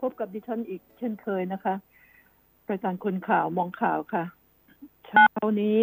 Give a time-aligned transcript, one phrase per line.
[0.00, 1.74] พบกับดิฉันอีกเช่นเคยนะคะ
[2.68, 4.24] รายการคนข่าวมองข่าวค่ะ
[5.06, 5.26] เช้า
[5.60, 5.78] นี้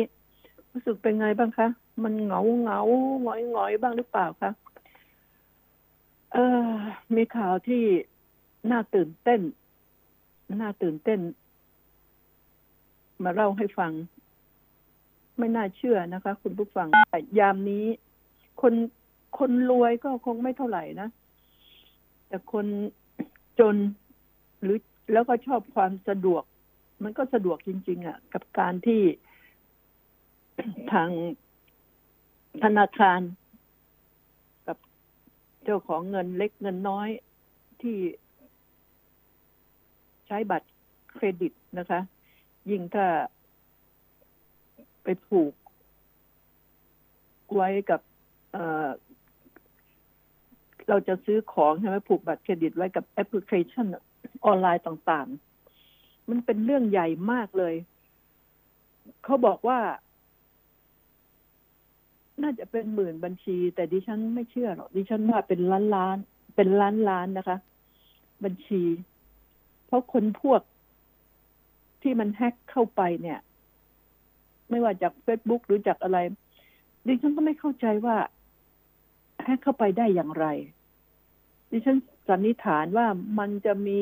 [0.71, 1.67] รู้สึกเป็นไงบ้างคะ
[2.03, 2.79] มันเหงาเหงา
[3.23, 4.51] หงอยหงอยบ้างหรือเปล่าคะ
[6.33, 6.70] เออ
[7.15, 7.83] มีข่าวที่
[8.71, 9.41] น่าตื่นเต้น
[10.62, 11.20] น่าตื่นเต้น
[13.24, 13.92] มาเล่าให้ฟัง
[15.38, 16.88] ไม่น่าเชื่อนะคะ คุณผู้ฟัง
[17.40, 17.86] ยามนี้
[18.62, 18.73] คน
[19.40, 21.09] คนรวยก็คงไม่เท่าไหร่นะ
[22.27, 22.66] แต่คน
[23.59, 23.76] จน
[24.66, 24.80] หรือ
[25.13, 26.44] แล้วก็ชอบความสะดวก
[27.04, 29.02] มันก็สะดวกจริง ๆ อะ กับการที่
[30.92, 31.10] ทาง
[32.64, 33.20] ธนาคาร
[34.68, 34.78] กับ
[35.64, 37.09] เจ้าของเงินเล็กเงินน้อย
[37.82, 37.98] ที่
[40.28, 40.70] ใช้บัตร
[41.14, 42.00] เครดิตนะคะ
[42.70, 43.08] ยิ่งถ้า
[45.04, 45.54] ไปผูก
[47.56, 48.02] ไว้กับ
[50.90, 53.86] เราจะซื้อของใช่ไหมผูกบัตรเครดิตไว้กับแอปพลิเคชัน
[54.45, 57.76] ออนไลน์ต่างๆ มันเป็นเรื่องใหญ่มากเลย
[59.23, 59.80] เขาบอกว่า
[62.42, 66.17] น่าจะเป็นหมื่นบัญชี แต่ดิฉันไม่เชื่อหรอกดิฉันว่าเป็นล้านล้าน
[66.55, 67.58] เป็นล้านล้านนะคะ
[68.44, 68.83] บัญชี
[69.86, 70.61] เพราะคนพวก
[72.02, 73.39] ที่มันแฮ็กเข้าไปเนี่ย
[74.70, 76.17] ไม่ว่าจากเฟซบุ๊กหรือจากอะไร
[77.08, 78.17] ดิฉันก็ไม่เข้าใจว่า
[79.44, 80.45] แฮ็กเข้าไปได้อย่างไร
[81.72, 83.08] ดิฉันสันนิษฐานว่า
[83.39, 83.98] มันจะมี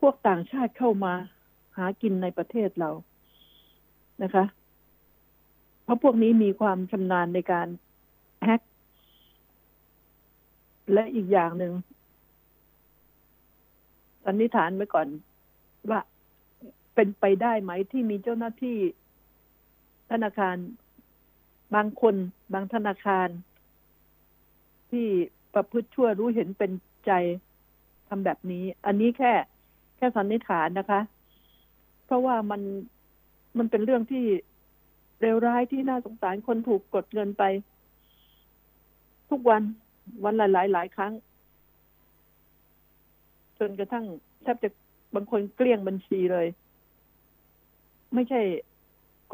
[0.00, 1.12] พวกต่างชาติเข้ามา
[1.76, 2.90] หากินในประเทศเรา
[4.22, 4.44] นะคะ
[5.84, 7.68] เพราะพวกนี้มีความชำนาญในการ
[8.44, 8.60] แฮก
[10.92, 11.72] และอีกอย่างหนึ่ง
[14.24, 15.08] สันนิษฐานไว้ก่อน
[15.90, 16.00] ว่า
[16.94, 18.78] เป็นไปได้ไหมที่มีเจ้าหน้าที่
[20.10, 20.56] ธนาคาร
[21.74, 22.14] บางคน
[22.52, 23.28] บางธนาคาร
[24.90, 25.06] ที่
[25.54, 26.72] ประพฤติชั่วรู้เห็นเป็น
[27.06, 27.12] ใจ
[28.08, 29.32] ทำแบบนี้ อันนี้แค่
[29.96, 31.00] แค่สันนิษฐานนะคะ
[32.06, 32.62] เพราะว่ามัน
[33.58, 34.24] มันเป็นเรื่องที่
[35.20, 37.44] เร็วร้ายที่น่าสงสารคนถูกกดเงินไป
[39.30, 39.62] ทุกวัน
[40.24, 41.12] วันลายหลายหลายครั้ง
[43.58, 44.04] จนกระทั่ง
[44.42, 44.68] แทบจะ
[45.14, 46.46] บางคนเกลี้ยงบัญชีเลย
[48.14, 48.40] ไม่ใช่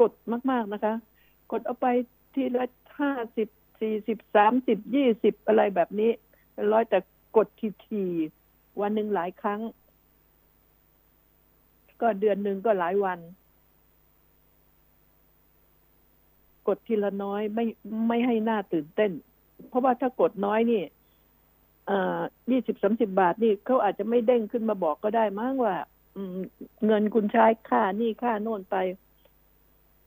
[0.01, 0.11] กด
[0.51, 0.93] มาก ๆนะคะ
[1.51, 1.87] กดเอาไป
[2.33, 2.65] ทีละ
[2.99, 3.47] ห้าสิบ
[3.81, 6.11] สี่สิบสามสิบยี่สิบอะไรแบบนี้
[6.53, 6.99] เป็นร้อยแต่
[7.37, 8.03] กดทีที
[8.81, 9.59] วันหนึ่งหลายครั้ง
[12.01, 13.19] ก็เดือนหนึ่งก็หลายวัน
[16.67, 17.65] กดทีละน้อยไม่
[18.07, 19.11] ไม่ให้หน้าตื่นเต้น
[19.69, 20.83] เพราะว่าถ้ากดน้อยนี่
[22.51, 25.75] ยี่สิบสามสิบาทนี่เขาอาจจะไม่เด้งขึ้นมาบอกก็ได้มั้งว่า
[26.85, 28.75] เงินคุณใช้ค่านี่ค่าโน่นไป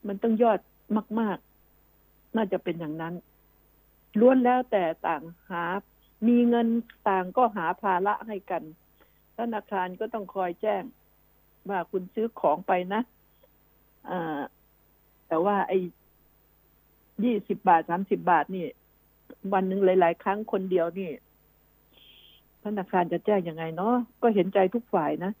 [0.07, 0.59] มันต้องยอด
[1.19, 1.37] มาก
[1.87, 3.13] ๆ น่าจะเป็นอย่างนั้น
[4.19, 5.63] ล้วนแล้วแต่ต่างหา
[6.27, 6.67] มีเงิน
[7.09, 8.63] ต่างก็หาภาระให้กัน
[9.37, 10.83] ธนาคารก็ต้องคอยแจ้ง
[11.69, 13.01] ว่าคุณซื้อของไปนะ
[14.09, 14.39] อ่า
[15.27, 15.77] แต่ว่าไอ้
[17.23, 18.65] ยี่สิบบาทสามสิบบาทนี่
[19.53, 21.11] วันหนึ่งหลาย ๆ ครั้งคนเดียวนี่
[22.63, 25.31] ธนาคารจะแจ้งยังไงเนาะก็เห็นใจทุกฝ่ายนะ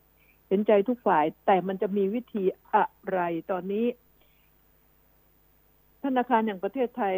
[0.49, 2.43] เห็นใจทุกฝ่าย แต่มันจะมีวิธี
[2.73, 3.19] อะไร
[3.51, 3.85] ตอนนี้
[6.03, 7.15] ธนาคารอย่างประเทศไทย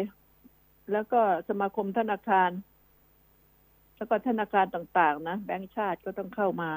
[0.92, 2.50] แล้วก็สมาคมธนาคาร
[3.96, 6.70] แล้วก็ธนาคารต่าง ๆ นะแบงก์ชาติก็ต้องเข้ามา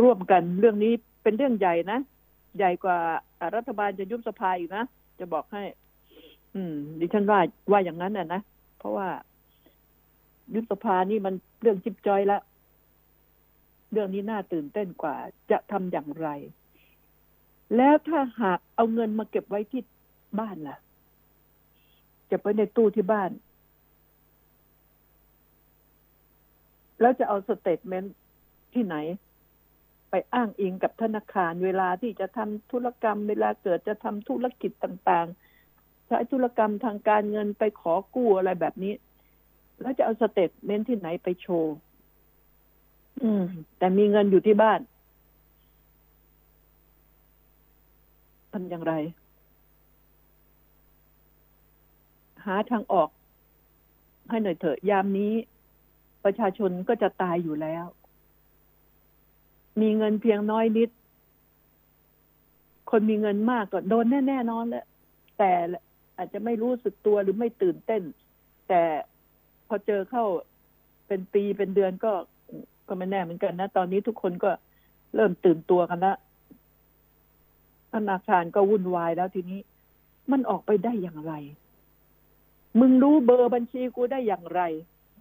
[0.00, 0.92] ร่วมกันเรื่องนี้
[1.22, 1.98] เป็นเรื่องใหญ่นะ
[2.56, 2.98] ใหญ่กว่า
[3.56, 4.84] รัฐบาลจะยุบสภาอีกนะ
[5.18, 5.62] จะบอกให้
[6.54, 8.40] อืม ดิฉันว่าว่าอย่างนั้นน่ะนะ
[8.78, 9.08] เพราะว่า
[10.54, 12.42] ยุบสภานี่มันเรื่องจิบจอยแล้ว
[13.92, 15.16] เรื่องนี้น่าตื่นเต้นกว่า
[15.50, 16.28] จะทำอย่างไร
[17.76, 19.82] แล้วถ้าหากเอาเงินมาเก็บไว้ที่
[20.40, 20.76] บ้านล่ะ
[22.26, 23.30] เก็บไว้ในตู้ที่บ้าน
[27.00, 28.14] แล้วจะเอา statement
[28.74, 28.96] ที่ไหน
[30.10, 38.92] ไปอ้างอิงกับธนาคารเวลาที่จะทำธุรกรรม เวลาเกิดจะทำธุรกิจต่างๆ ใช้ธุรกรรมทางการเงินไปขอกู้อะไรแบบนี้
[39.80, 41.74] แล้วจะเอา statement ที่ไหนไปโชว์
[43.22, 43.44] อืม
[43.78, 44.80] แต่มีเงินอยู่ที่บ้าน
[48.52, 48.94] ทำอย่างไร
[52.44, 53.08] หาทางออก
[54.28, 55.32] ให้หน่อยเถอะยามนี้
[56.24, 57.84] ประชาชนก็จะตายอยู่แล้ว
[59.82, 60.90] มีเงินเพียงน้อยนิด
[62.90, 64.84] คนมีเงินมากก็โดนแน่แน่นอนแหละ
[65.38, 65.52] แต่
[66.16, 68.02] อาจจะไม่รู้สึกตัวหรือไม่ตื่นเต้น
[68.68, 68.82] แต่
[69.68, 70.24] พอเจอเข้า
[71.06, 72.12] เป็นปีเป็นเดือนก็
[72.88, 74.50] ก็ไม่แน่เหมือนกันนะ ตอนนี้ทุกคนก็
[75.14, 76.14] เริ่มตื่นตัวกันละ
[77.92, 79.60] ธนาคารก็วุ่นวายแล้วทีนี้
[80.30, 81.32] มันออกไปได้อย่างไร
[82.80, 84.60] มึงรู้เบอร์บัญชีกูได้อย่างไร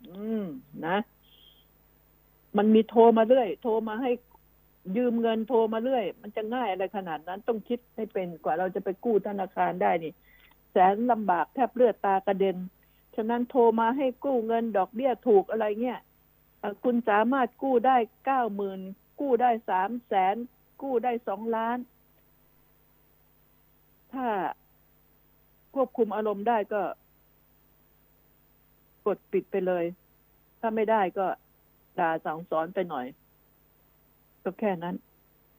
[0.09, 0.45] อืม
[0.88, 0.97] นะ
[2.57, 4.11] มันมีโทรมาเรื่อย โทรมาให้
[4.95, 10.13] ยืมเงินโทรมาเรื่อย มันจะง่ายอะไรขนาดนั้น ต้องคิดให้เป็นกว่าเราจะไปกู้ธนาคารได้นี่
[10.71, 12.57] แสนลำบากแทบเลือดตากระเด็น
[13.15, 16.00] ฉะนั้นโทรมาให้กู้เงินดอกเบี้ยถูกอะไรเงี้ย
[16.83, 18.80] คุณสามารถกู้ได้เก้าหมื่น
[19.19, 20.36] กู้ได้สามแสน
[20.81, 21.77] กู้ได้สองล้าน
[24.13, 24.27] ถ้า
[25.75, 26.81] ควบคุมอารมณ์ได้ก็
[29.06, 29.85] กดปิดไปเลย
[30.59, 31.27] ถ้าไม่ได้ก็
[32.00, 33.06] ด่าสั่งสอนไปหน่อย
[34.49, 34.95] ก็แค่นั้น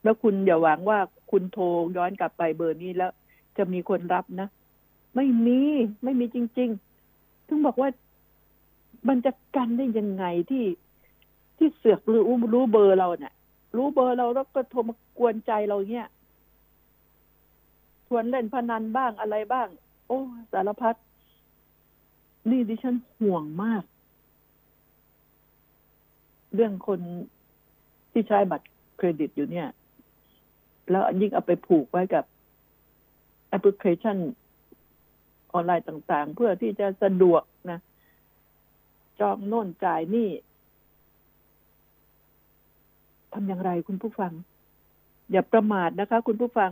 [0.02, 0.98] แล้วคุณอย่าหวังว่า
[1.31, 1.64] คุณโทร
[1.96, 3.10] ย้อนกลับไปเบอร์นี้แล้ว
[3.56, 4.48] จะมีคนรับนะ
[5.14, 5.60] ไม่มี
[6.04, 6.70] ไม่มีจริง
[7.08, 7.88] ๆ ถึงบอกว่า
[9.08, 10.64] มันจะกันได้ยังไงที่
[11.56, 12.22] ที่เสือกรู้
[12.52, 13.34] รู้เบอร์เราเนี่ย
[13.76, 16.06] รู้เบอร์เราแล้วก็โทรมากวนใจเราเนี่ย
[18.06, 19.69] ชวนเล่นพนันบ้างอะไรบ้าง
[20.06, 20.19] โอ้
[20.52, 20.94] สารพัด
[22.50, 23.84] นี่ดิฉันห่วงมาก
[26.54, 27.00] เรื่องคน
[28.12, 28.66] ที่ใช้บัตร
[29.00, 29.69] เครดิตอยู่เนี่ย
[30.91, 32.25] แล้วยิ่งเอาไปผูกไว้กับ
[33.49, 34.17] แอปพลิเคชัน
[35.52, 37.81] ออนไลน์ต่าง ๆ เพื่อที่จะสะดวกนะ
[39.20, 40.29] จองโน่นจ่ายนี่
[43.32, 44.32] ทำอย่างไรคุณผู้ฟัง
[45.31, 46.70] อย่าประมาทนะคะ คุณผู้ฟัง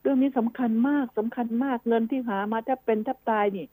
[0.00, 3.66] เรื่องนี้สำคัญมากสำคัญมากเงินที่หามาแทบเป็นแทบตายนี่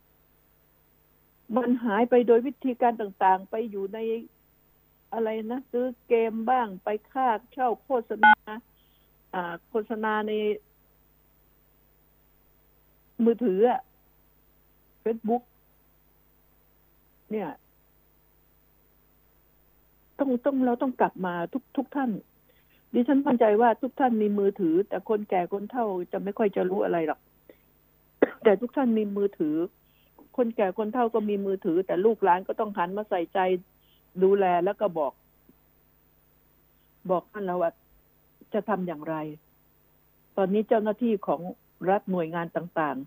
[1.55, 3.97] มันหายไปโดยวิธีการต่าง ๆ ไปอยู่ใน
[5.15, 8.33] อะไรนะซื้อเกมบ้างไปค่าเช่าโฆษณา
[9.33, 10.31] อ่า โฆษณาใน
[13.23, 13.81] มือถืออะ
[15.01, 15.43] เฟซบุ๊ก
[17.31, 17.49] เนี่ย
[20.19, 22.11] ต้องต้องเราต้องกลับมาทุกทุกท่าน
[22.93, 27.19] ดิฉันมั่นใจว่าทุกท่านมีมือถือ แต่คนแก่คนเฒ่าจะไม่ค่อยจะรู้อะไรหรอก
[28.43, 29.55] แต่ทุกท่านมีมือถือ
[30.37, 33.39] คนแก่คนเฒ่าก็มีมือถือ แต่ลูกหลานก็ต้องหันมาใส่ใจ
[34.23, 35.13] ดูแลแล้วก็บอก
[37.11, 37.71] บอกท่านแล้วว่า
[38.53, 39.15] จะทำอย่างไร
[40.37, 41.41] ตอนนี้เจ้าหน้าที่ของ
[41.89, 42.97] รัฐหน่วยงานต่าง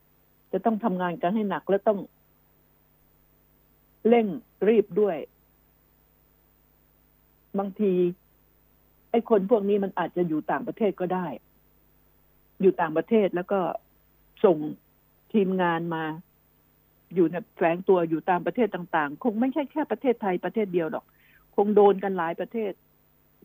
[0.00, 1.98] ๆ จะต้องทำงานกันให้หนักและต้อง
[4.08, 4.26] เร่ง
[4.68, 5.16] รีบด้วย
[7.58, 7.92] บางที
[9.10, 11.26] ไอ้คนพวกนี้มันอาจจะอยู่ต่างประเทศก็ได้
[12.60, 13.60] อยู่ต่างประเทศแล้วก็
[14.44, 14.58] ส่ง
[15.32, 16.04] ทีมงานมา
[17.14, 21.04] อยู่ในแฝงตัวอยู่ตามประเทศต่างๆ คงไม่ใช่แค่ประเทศไทยประเทศเดียวหรอก
[21.56, 22.72] คงโดนกันหลายประเทศ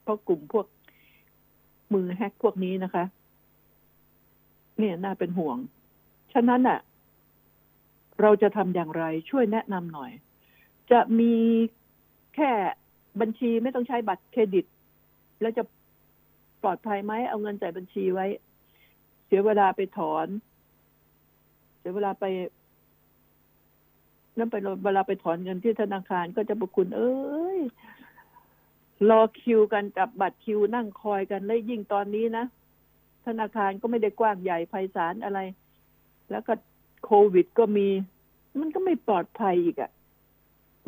[0.04, 0.65] เพราะกลุ่มพวก
[1.94, 3.06] มือแฮกพวกนี้นะคะ
[4.80, 5.57] เนี่ยน่าเป็นห่วง
[6.33, 6.80] ฉะนั้นอะ
[8.21, 10.12] เราจะทำอย่างไรช่วยแนะนำหน่อย
[10.92, 11.33] จะมี
[12.36, 12.51] แค่
[13.21, 14.65] บัญชีไม่ต้องใช้บัตรเครดิต
[15.42, 15.63] แล้วจะ
[16.63, 18.25] ปลอดภัยไหมเอาเงินใส่บัญชีไว้
[19.25, 20.27] เสียเวลาไปถอน
[21.80, 22.25] เสียเวลาไป
[24.38, 27.60] นั่นไปเวลาไปถอนเงินที่ธนาคารก็จะบอกคุณ เอ้ย
[29.10, 32.46] รอคิวกันจับบัตรคิวนั่งคอยกันแล้วยิ่งตอนนี้นะ
[33.26, 35.40] ธนาคารก็ไม่ได้กว้างใหญ่ไพศาลอะไร
[36.32, 36.54] แล้วก็
[37.04, 37.88] โควิดก็มี
[38.62, 39.92] มันก็ไม่ปลอดภัยอีกอะ่ะ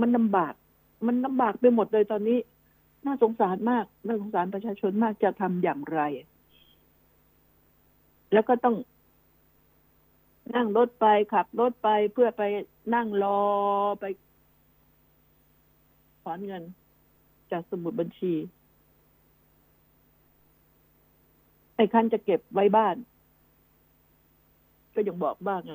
[0.02, 0.54] มันลำบาก
[1.08, 2.40] มันลำบากไปหมดเลยตอนนี้
[3.06, 6.02] น่าสงสารมาก น่าสงสารประชาชนมากจะทำอย่างไร
[8.34, 8.76] แล้วก็ต้อง
[10.54, 12.44] นั่งรถไปขับรถไปเพื่อไป
[12.94, 13.42] นั่งรอ
[14.00, 14.06] ไป
[16.24, 16.64] ถอนเงิน
[17.52, 18.34] จากสมุดบัญชี
[21.76, 22.96] ไอ้ครั้นจะเก็บไว้บ้าน
[24.96, 25.74] ก็ยังบอกบ้างไง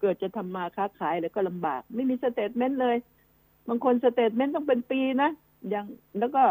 [0.00, 2.96] เกิดจะทำมาค้าขายแล้วก็ลำบาก ไม่มี statement เลย
[3.68, 5.30] บางคน statement ต้องเป็นปีนะ
[5.74, 5.86] ยัง
[6.18, 6.44] แล้วก็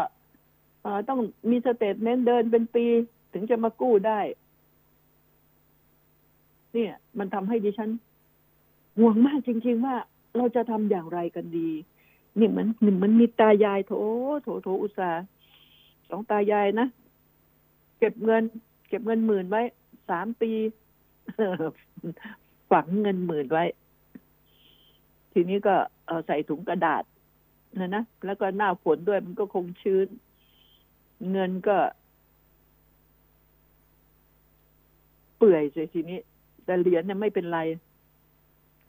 [1.08, 1.20] ต้อง
[1.50, 2.84] มี statement เดินเป็นปี
[3.32, 4.20] ถึงจะมากู้ได้
[6.74, 7.90] เนี่ย มันทำให้ดิฉัน
[8.98, 9.96] ห่วงมากจริง ๆ ว่า
[10.36, 11.70] เราจะทำอย่างไรกันดี
[12.38, 13.92] นี่มันนี่มันมีตายายโถ
[14.42, 15.24] โถโถอุตสาห์
[16.08, 16.86] สองตายายนะ
[17.98, 18.42] เก็บเงิน
[18.88, 19.62] เก็บเงินหมื่นไว้
[20.10, 20.50] สามปี
[22.70, 23.64] ฝังเงินหมื่นไว้
[25.32, 25.74] ทีนี้ก็
[26.06, 27.04] เอาใส่ถุงกระดาษ
[27.80, 30.06] นะนะแล้วก็หน้าฝนด้วยมันก็คงชื้น
[31.30, 31.76] เงินก็
[35.38, 36.18] เปื่อยเสียทีนี้
[36.68, 37.60] แต่เหรียญเนี่ยไม่เป็นไร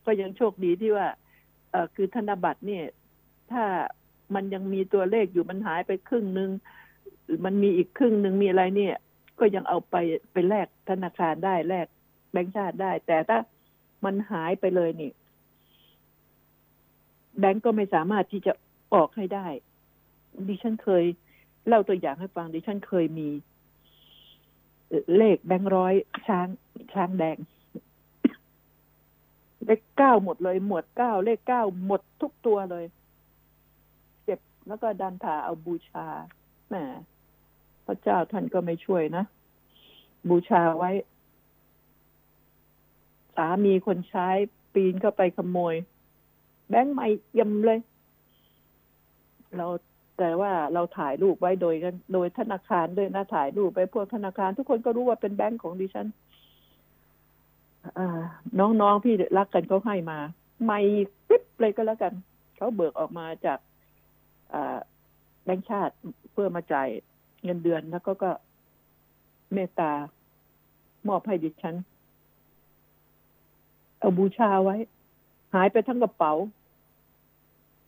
[0.06, 1.08] ก็ยังโชคดีที่ว่า
[1.72, 2.84] เออคือธนบัตรเนี่ย
[3.52, 3.64] ถ้า
[4.36, 6.50] มันยังมีตัวเลขอยู่มันหายไปครึ่งหนึ่ง
[7.46, 8.96] มันมีอีกครึ่งหนึ่งมีอะไรเนี่ย
[9.40, 9.96] ก็ยังเอาไป
[10.32, 11.88] ไปแลกธนาคารได้แลก
[12.32, 13.40] แบงก์ชาติได้ แต่ถ้า
[14.06, 15.12] มันหายไปเลยนี่
[17.40, 18.54] แบงก์ก็ไม่สามารถที่จะ
[18.94, 19.48] ออกให้ได้
[20.48, 21.04] ดิฉันเคย
[21.68, 23.30] เล่าตัวอย่างให้ฟังดิฉันเคยมี
[25.18, 25.94] เลขแบงค์ร้อย
[26.28, 26.48] ช้าง
[26.94, 27.38] ช้างแดง
[29.66, 32.86] เลขเก้าหมดเลย หมวดเก้าเลขเก้าหมดทุกตัวเลย
[34.24, 36.06] เก็บแล้วก็ดันผ่าเอาบูชา
[36.70, 36.76] แหม
[37.86, 39.24] พระเจ้าท่านก็ไม่ช่วยนะ
[40.30, 40.92] บูชาไว้
[43.36, 44.28] สามีคนใช้
[44.74, 45.76] ปีนเข้าไปขโมย
[46.70, 47.80] แบงค์ใหม่ยี่ยมเลย
[49.58, 49.68] เรา
[50.20, 56.08] แต่ว่าเราถ่ายรูปไว้โดยกันโดยธนาคารด้วยนะถ่ายรูปไปพวกธนาคาร ทุกคนก็รู้ว่าเป็นแบงค์ของดิฉัน
[58.60, 60.20] น้องๆพี่รักกันเขาให้มา
[60.66, 60.80] ไม่
[61.28, 62.14] ปิ๊บเลยก็แล้วกัน
[62.56, 63.60] เขาเบิกออกมาจาก
[65.44, 65.96] แบงค์ชาติ
[66.32, 66.88] เพื่อมาจ่าย
[67.44, 68.32] เงินเดือนแล้วก็ก็
[69.54, 69.92] เมตตา
[71.08, 71.76] มอบให้ดิฉัน
[74.00, 74.76] เอาบูชาไว้
[75.54, 76.34] หายไปทั้งกระเป๋า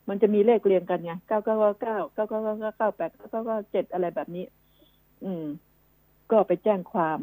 [0.10, 4.46] มันจะมีเลขเรียงกันไงเก้าเก้าเก้าเก้าเก้าเก้าเก้าแปดเก้าเก้าเจ็ดอะไรแบบนี้
[5.24, 5.46] อืม
[6.31, 7.20] ก็ไปแจ้งความ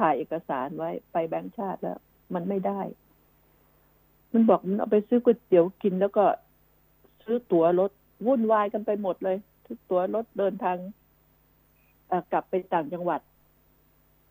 [0.00, 1.98] ถ่ายเอกสารไว้ไปแบงค์ชาติแล้ว
[2.34, 2.80] มันไม่ได้
[4.32, 6.24] มันบอกมันเอาไปซื้อก๋วยเตี๋ยวกินแล้วก็
[7.24, 7.90] ซื้อตั๋วรถ
[8.26, 10.76] วุ่นวายกันไปหมดเลยทุกตั๋วรถเดินทาง
[12.32, 13.20] กลับไปต่างจังหวัด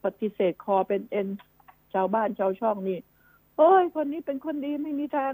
[0.04, 1.28] ปฏิเสธคอเป็นเอ็น
[1.94, 3.00] ชาวบ้านชาวช่องนี่
[3.58, 5.34] โอ้ย คนนี้เป็นคนดีไม่มีทาง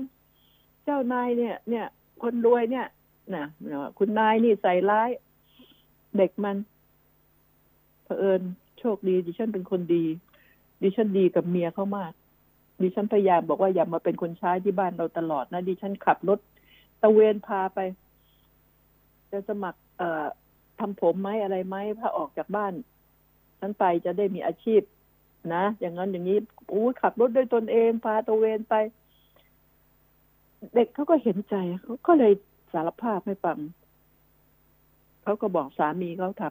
[0.84, 1.86] เจ้านายเนี่ย เนี่ย
[2.24, 2.88] คนรวยเนี่ย
[3.36, 3.46] นะ
[3.98, 5.10] คุณนายนี่ใส่ร้าย
[6.18, 6.58] เด็กมัน
[8.04, 8.42] เผอิญ
[8.80, 10.06] โชคดีดิฉันเป็นคนดี
[10.82, 12.14] ดิฉันดีกับเมียเขามาก
[12.82, 16.40] ดิฉันพยายามบอกว่าอย่ามาเป็นคนใช้ที่บ้านเราตลอดนะดิฉันขับรถ
[17.02, 17.80] ตะเวนพาไป
[19.32, 20.26] จะสมัคร เอ่อ
[20.80, 22.74] ทำผมไหมอะไรไหมถ้าออกจากบ้าน
[23.60, 24.82] ฉันไปจะได้มีอาชีพ
[25.56, 26.38] นะ อย่างนั้นอย่างนี้
[26.72, 28.76] อู้ขับรถด้วยตนเอง พาตะเวนไป
[30.76, 32.34] เด็กเขาก็เห็นใจเขาก็เลย
[32.74, 33.58] สารภาพให้ฟัง
[35.24, 36.44] เขาก็บอกสามีเขาท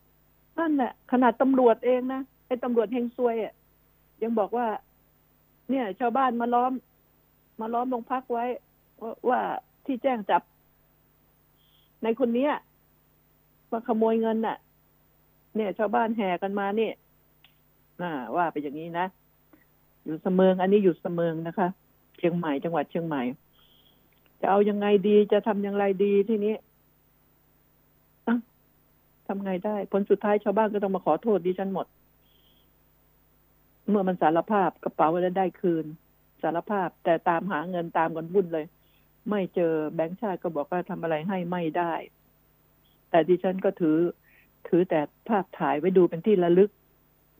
[0.00, 3.54] ำนั่นแหละขนาดตำรวจเองนะไอ้ตำรวจเฮงซวยอะ
[4.22, 4.66] ยังบอกว่า
[5.72, 6.72] เนี่ย ชาวบ้านมาล้อม
[7.60, 8.44] มาล้อมโรงพักไว้
[9.02, 9.40] ว่าว่า
[9.86, 10.42] ที่แจ้งจับ
[12.02, 12.52] ในคนเนี้ย
[13.72, 14.56] มาขโมยเงินน่ะ
[15.56, 16.92] เนี่ย ชาวบ้านแห่กันมาเนี่ย
[18.02, 19.06] อ่า ว่าไปอย่างนี้นะ
[20.04, 21.68] อยู่เสมิงอันนี้อยู่เสมิงนะคะ
[22.18, 23.22] เชียงใหม่จังหวัดเชียงใหม่
[24.40, 26.54] จะเอายังไงดีจะทำยังไงดีที่นี้
[28.26, 28.36] อะ
[29.26, 31.86] ทำไงได้ ผลสุดท้ายชาวบ้านก็ต้องมาขอโทษดิฉันหมด
[33.92, 35.86] เมื่อมันสารภาพกระเป๋าแล้วได้คืน
[36.42, 38.66] สารภาพแต่ตามหาเงินตามกันวุ่นเลย
[39.30, 41.92] ไม่เจอแบงค์ชาติก็บอกว่าทำอะไรให้ไม่ได้
[43.10, 43.98] แต่ดิฉันก็ถือ
[44.68, 46.70] ถือแต่ภาพถ่ายไว้ดูเป็นที่ระลึก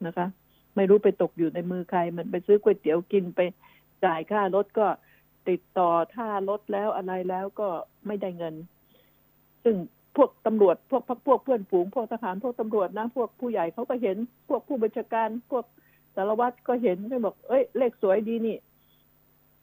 [0.05, 0.27] นะคะ
[0.75, 3.39] ไม่รู้ไปตกอยู่ในมือใคร มันไปซื้อก๋วยเตี๋ยวกินไป
[4.05, 4.87] จ่ายค่ารถก็
[5.49, 7.69] ติดต่อท่ารถแล้วอะไรแล้วก็
[8.07, 8.55] ไม่ได้เงิน
[9.63, 9.75] ซึ่ง
[10.15, 14.17] พวกตำรวจพวกพวกพวกเพื่อนฝูงพวกทหารพวกตำรวจนะพวกผู้ใหญ่เขาก็เห็น
[14.49, 15.65] พวกผู้บัญชาการพวก
[16.15, 18.57] สารวัตรก็เห็นก็บอก เอ้ย เลขสวยดีนี่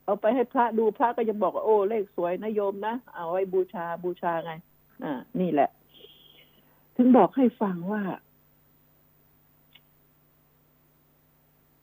[0.04, 4.52] เอาไปให้พระดูพระก็ยังบอกว่าโอ้ เลขสวยนะโยมนะ เอาไว้บูชาบูชาไง
[5.04, 5.70] อ่า นี่แหละ
[6.96, 8.02] ถึงบอกให้ฟังว่า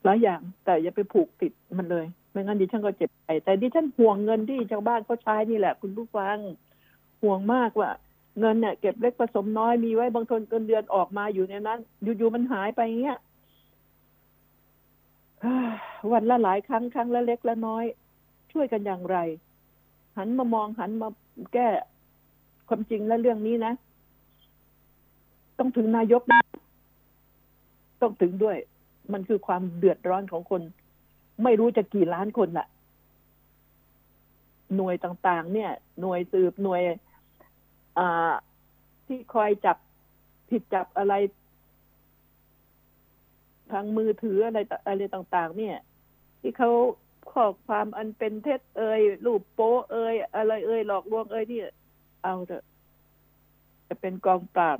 [0.04, 6.38] หลายอย่าง แต่อย่าไปผูกติดมันเลย ไม่งั้นดิฉันก็เจ็บใจแต่ดิฉันห่วงเงินที่ชาวบ้านเขาใช้นี่แหละ คุณผู้ฟัง
[7.22, 7.90] ห่วงมากว่า
[8.40, 13.20] เงินเนี่ยเก็บเล็กผสมน้อยมีไว้บางทนเกินเดือนออกมาอยู่ในนั้น อยู่ๆมันหายไปเงี้ย
[16.12, 17.86] วันละหลายครั้งครั้งละเล็กละน้อย
[18.52, 19.18] ช่วยกันอย่างไร
[20.18, 21.10] หันมามองหันมา
[21.54, 21.68] แก้
[22.68, 23.74] ความจริงและเรื่องนี้นะ
[25.60, 26.42] ต้องถึงนายกนะ
[28.02, 28.58] ต้องถึงด้วย
[29.14, 30.62] มันคือความเดือดร้อนของคน
[31.44, 32.68] ไม่รู้จะกี่ล้านคนละ
[34.76, 36.82] หน่วยต่าง ๆ เนี่ย หน่วยสืบหน่วย
[37.98, 38.32] อ่า
[39.06, 39.78] ที่คอยจับ
[40.50, 41.14] ผิดจับอะไร
[43.74, 45.78] ทางมือถืออะไรอะไรต่างๆ เนี่ย
[46.42, 46.72] ที่เขา
[47.32, 51.60] ข้อความอันเป็นเท็จเอ่ยรูปโป๊เอ่ยอะไรเอ่ยหลอกลวงเอ่ยที่
[52.24, 52.64] เอาเถอะ
[53.88, 54.80] จะเป็นกองปราบ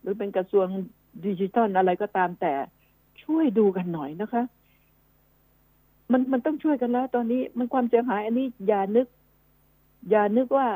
[0.00, 0.66] หรือเป็นกระทรวง
[1.26, 2.52] ดิจิทัลอะไรก็ตามแต่
[3.22, 4.42] ช่วยดูกันหน่อยนะคะ
[6.12, 9.06] มันมันต้องช่วยกันแล้ว ตอนนี้มันความเสียหาย อันนี้อย่านึก
[10.10, 10.68] อย่านึกว่า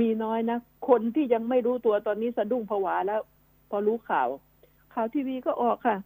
[0.00, 3.20] มีน้อยนะ คนที่ยังไม่รู้ตัวตอนนี้สะดุ้งผวาแล้ว
[3.70, 4.28] พอรู้ข่าว
[4.94, 5.96] ข่าวทีวีก็ออกค่ะ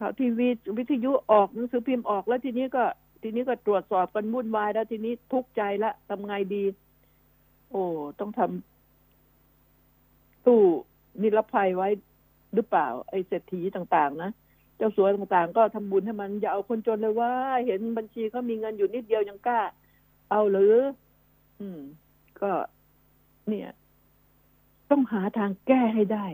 [0.00, 2.84] ข่าวทีวีวิทยุออกหนังสือพิมพ์ออกแล้วทีนี้ก็
[3.22, 6.64] ทีนี้ก็ตรวจสอบกันวุ่นวายแล้วทีนี้ทุกข์ใจละทำไงดี
[7.70, 7.82] โอ้
[8.20, 10.60] ต้องทำตู้
[11.22, 11.88] นิรภัยไว้
[12.54, 14.30] หรือเปล่า ไอ้เศรษฐีต่าง ๆ นะ
[14.76, 17.32] เจ้าสัวต่างๆ ก็ทำบุญให้มันอย่าเอาคนจนเลยว่า
[17.66, 19.60] เห็นบัญชีเขามีเงินอยู่นิดเดียวยังกล้า
[20.30, 20.76] เอาหรือ
[21.60, 21.80] อืม
[22.40, 22.50] ก็
[23.48, 23.70] เนี่ย
[24.90, 26.26] ต้องหาทางแก้ให้ได้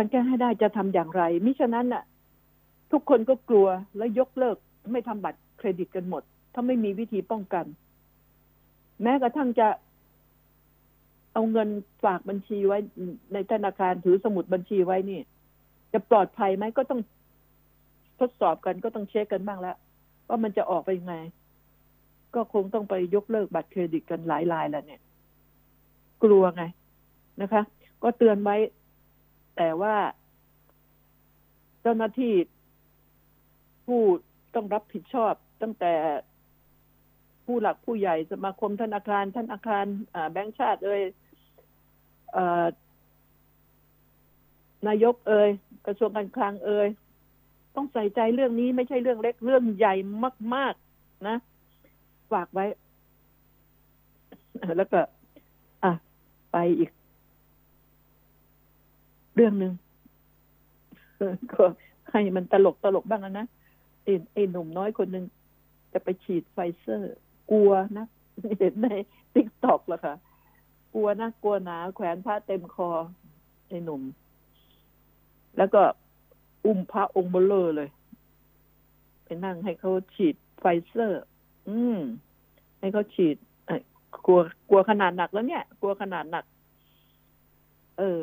[0.00, 2.04] ทางแก้ให้ได้จะทำอย่างไร มิฉะนั้นน่ะ
[2.92, 4.56] ทุกคนก็กลัวแล้วยกเลิก
[4.92, 6.22] ไม่ทำบัตรเครดิตกันหมด
[6.54, 7.64] ถ้าไม่มีวิธีป้องกัน
[9.02, 9.68] แม้กระทั่งจะ
[11.32, 11.68] เอาเงิน
[12.04, 12.78] ฝากบัญชีไว้
[13.32, 15.20] ในธนาคารถือสมุดบัญชีไว้นี่
[15.92, 17.00] จะปลอดภัยไหมก็ต้อง
[18.20, 19.76] ทดสอบกันก็ต้องเช็คกันบ้างแล้ว
[20.28, 21.14] ว่ามันจะออกไปยังไง
[22.34, 25.00] ก็คงต้องไปยกเลิกบัตรเครดิตกันหลายรายแล้วเนี่ย
[26.22, 26.64] กลัวไง
[27.42, 27.62] นะคะ
[28.02, 28.56] ก็เตือนไว้
[29.58, 29.96] แต่ว่า
[31.82, 32.34] เจ้าหน้าที่
[33.86, 34.02] ผู้
[34.54, 35.92] ต้องรับผิดชอบ ตั้งแต่
[37.44, 39.86] ผู้หลักผู้ใหญ่สมาคมธนาคารธนาคาร
[40.32, 41.02] แบงก์ชาติเอ่ย
[44.88, 45.50] นายกเอ่ย
[45.86, 46.88] กระทรวงการคลังเอ่ย
[47.76, 49.94] ต้องใส่ใจเรื่องนี้ไม่ใช่เรื่องเล็กเรื่องใหญ่
[50.54, 51.36] มาก ๆ นะ
[52.32, 52.66] ฝากไว้
[54.76, 55.00] แล้วก็
[55.84, 55.92] อะ
[56.52, 56.90] ไปอีก
[59.38, 59.74] เรื่องหนึ่ง
[61.52, 61.64] ก็
[62.10, 63.46] ให้มันตลกตลกบ้างนะ
[64.04, 65.24] ไอ้ไอ้หนุ่มน้อยคนหนึ่ง
[65.92, 67.14] จะไปฉีดไฟเซอร์
[67.50, 68.06] กลัวนะ
[68.58, 68.88] เห็นใน
[69.34, 70.14] ติ๊กต็อกแล้วค่ะ
[70.94, 72.90] กลัวนะกลัวนะ แขวนผ้าเต็มคอ
[73.68, 74.02] ไอ้หนุ่ม
[75.56, 75.82] แล้วก็
[76.64, 77.88] อุ้มพระองค์เบ้อเร่อเลย
[79.24, 81.20] ไปนั่งให้เขาฉีดไฟเซอร์
[81.68, 81.98] อืม
[82.80, 83.36] ให้เขาฉีด
[84.26, 86.44] กลัวกลัวขนาดหนักแล้วเนี่ย กลัวขนาดหนัก
[87.98, 88.22] เออ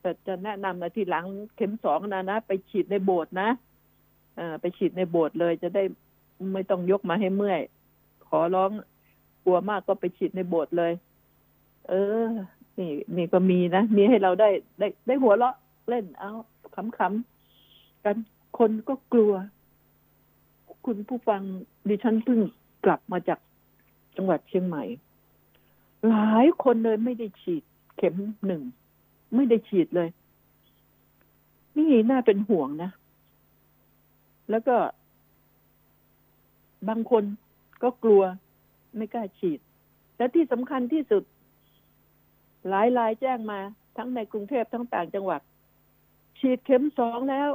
[0.00, 1.24] แต่จะแนะนำนะที่หลัง
[1.56, 3.48] เข็มสองนะนะ ไปฉีดในโบสถ์นะ
[4.38, 5.82] อ่าไปฉีดในโบสถ์เลยจะได้
[6.52, 7.60] ไม่ต้องยกมาให้เมื่อย
[8.28, 8.70] ขอร้อง
[9.44, 10.92] กลัวมากก็ไปฉีดในโบสถ์เลย
[11.88, 11.92] เอ
[12.24, 12.26] อ
[12.78, 15.54] นี่นี่ก็มีนะ มีให้เราได้ได้ ได้หัวเราะ
[15.88, 16.30] เล่นเอา
[16.74, 18.16] ขำๆกัน
[18.58, 19.32] คนก็กลัว
[20.86, 21.42] คุณผู้ฟัง
[21.88, 22.40] ดิฉันเพิ่ง
[22.84, 23.38] กลับมาจาก
[24.16, 24.84] จังหวัดเชียงใหม่
[26.08, 27.62] หลายคนเลยไม่ได้ฉีด
[27.96, 28.14] เข็ม
[28.46, 28.62] หนึ่ง
[29.34, 30.08] ไม่ได้ฉีดเลย
[31.76, 32.90] นี่น่าเป็นห่วงนะ
[34.50, 34.76] แล้วก็
[36.88, 37.24] บางคน
[37.82, 38.22] ก็กลัว
[38.96, 39.60] ไม่กล้าฉีด
[40.16, 41.22] และที่สำคัญที่สุด
[42.68, 43.58] หลายรายแจ้งมา
[43.96, 45.40] ทั้งในกรุงเทพทั้งต่างจังหวัด
[46.38, 47.48] ฉีดเข็มสองแล้ว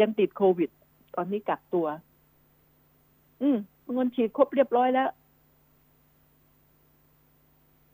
[0.00, 0.70] ยังติดโควิด
[1.14, 1.86] ตอนนี้กักตัว
[3.42, 5.08] อืมบางคนฉีดครบเรียบร้อยแล้ว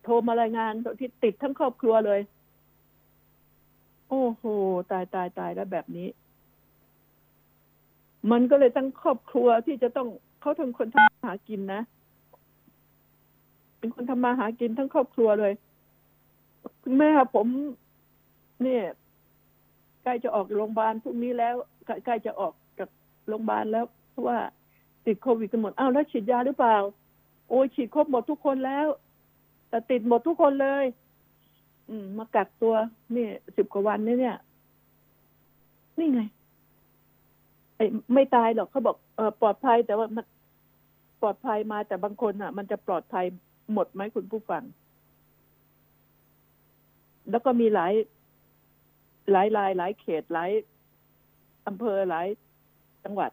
[0.07, 2.21] โทรมารายงานที่ติดทั้งครอบครัวเลย
[4.09, 4.45] โอ้โห
[4.91, 6.09] ตายตายตายแล้วแบบนี้
[8.31, 10.09] มันก็เลยตั้งครอบครัวที่จะต้อง
[10.41, 11.83] เขาทำคนทำมาหากินนะ
[13.79, 15.53] เป็นคนทำมาหากินทั้งครอบครัวเลย
[16.83, 17.47] คุณแม่ผม
[18.63, 18.85] เนี่ย
[20.03, 21.55] ใกล้จะออกโรงพยาบาลพรุ่งนี้แล้ว
[22.05, 22.89] ใกล้จะออกจาก
[23.29, 24.39] โรงพยาบาลแล้วเพราะว่า
[25.07, 26.77] ติดโควิดกันหมดอ้าวแล้วฉีดยาหรือเปล่า
[27.49, 28.87] โอ้ฉีดครบหมดทุกคนแล้ว
[29.69, 30.85] แต่ติดหมดทุกคนเลย
[31.89, 32.75] อืม มากักตัว
[33.17, 33.27] นี่
[33.57, 34.37] สิบกว่าวันนี่เนี่ย
[35.99, 36.23] นี่ไง
[37.77, 40.25] ไอ้ไม่ตายหรอกเขาบอกเออปลอดภัยแต่ว่ามัน
[41.21, 43.25] ปลอดภัยมาแต่บางคนอะ มันจะปลอดภัย
[43.73, 44.63] หมดไหมคุณผู้ฟัง
[47.31, 47.93] แล้วก็มีหลาย
[49.33, 50.51] หลายราย หลายเขตหลาย
[51.67, 52.27] อำเภอหลาย
[53.05, 53.31] จังหวัด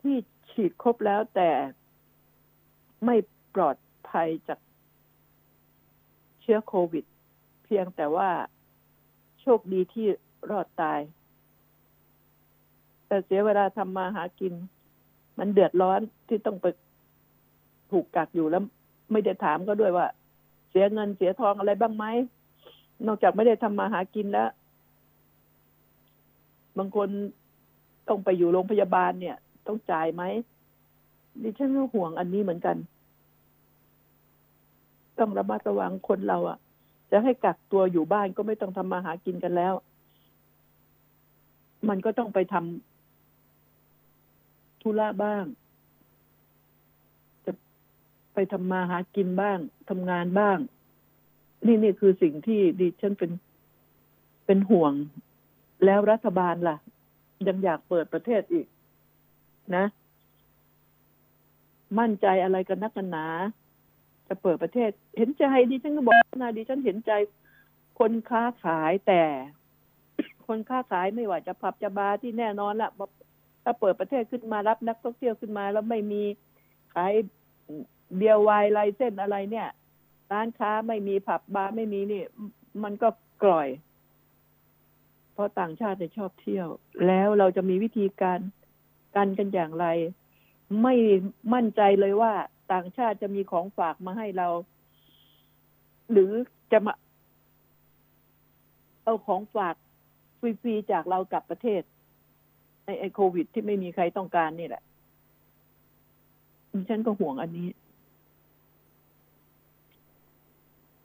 [0.00, 0.16] ที่
[0.50, 1.50] ฉีดครบแล้วแต่
[3.04, 3.16] ไม่
[3.54, 3.76] ปลอด
[4.12, 4.58] ภัยจาก
[6.40, 7.04] เชื้อโควิด
[7.64, 8.30] เพียงแต่ว่า
[9.40, 10.06] โชคดีที่
[10.50, 11.00] รอดตาย
[13.06, 14.54] แต่เสียเวลาทำมาหากิน
[15.38, 16.66] มันเดือดร้อนที่ต้องไป
[17.90, 18.62] ถูกกักอยู่แล้ว
[19.12, 20.06] ไม่ได้ถามก็ด้วยว่า
[20.70, 22.04] เสียเงินเสียทองอะไรบ้างไหม
[23.06, 24.50] นอกจากไม่ได้ทำมาหากินแล้ว
[26.78, 27.08] บางคน
[28.08, 30.22] ต้องไปอยู่โรงพยาบาลเนี่ย ต้องจ่ายไหม
[31.42, 32.76] ดิฉันก็ห่วงอันนี้เหมือนกัน
[35.18, 36.58] ต้องระมัดระวังคนเราอะ่ะ
[37.10, 39.74] จะให้กักตัวอยู่บ้านก็ไม่ต้องทำมาหากินกันแล้ว
[41.88, 45.44] มันก็ต้องไปทำธุระบ้าง
[47.44, 47.52] จะ
[48.34, 49.58] ไปทำมาหากินบ้าง
[49.90, 50.58] ทำงานบ้าง
[51.66, 53.30] นี่นี่คือสิ่งที่ดิฉันเป็น
[54.46, 54.92] เป็นห่วง
[55.84, 56.76] แล้วรัฐบาลล่ะ
[57.48, 58.66] ยังอยากเปิดประเทศอีก
[59.76, 59.84] นะ
[61.98, 63.26] มั่นใจอะไรกันนักกันหนา
[64.32, 67.12] จะเปิดประเทศ เห็นใจดิฉันก็บอกนะดิฉันเห็นใจ
[67.98, 69.22] คนค้าขายแต่
[70.46, 72.90] คนค้าขายไม่ว่าจะผับจะบาร์ที่แน่นอนละ
[73.62, 76.22] ถ้าเปิดประเทศขึ้นมารับนักท่องเที่ยวขึ้นมา แล้วไม่มี
[76.94, 77.12] ขาย
[78.16, 79.68] เบียร์ไวน์ไลเส้นอะไรเนี่ย
[80.32, 82.22] ร้านค้าไม่มีผับบาร์ไม่มีนี่
[82.82, 83.08] มันก็
[83.44, 83.68] กล่อย
[85.32, 86.68] เพราะต่างชาติจะชอบเที่ยว
[87.06, 88.38] แล้วเราจะมีวิธีการ
[89.16, 89.86] กันกันอย่างไร
[90.82, 90.94] ไม่
[91.54, 92.32] มั่นใจเลยว่า
[92.72, 94.48] ต่างชาติจะมีของฝากมาให้เรา
[96.12, 96.32] หรือ
[96.72, 96.94] จะมา
[99.04, 99.74] เอาของฝาก
[100.40, 101.82] ฟรีๆจากเรากลับประเทศ
[102.84, 104.82] ในไอโควิด ที่ไม่มีใครต้องการนี่แหละ
[106.88, 107.68] ฉันก็ห่วงอันนี้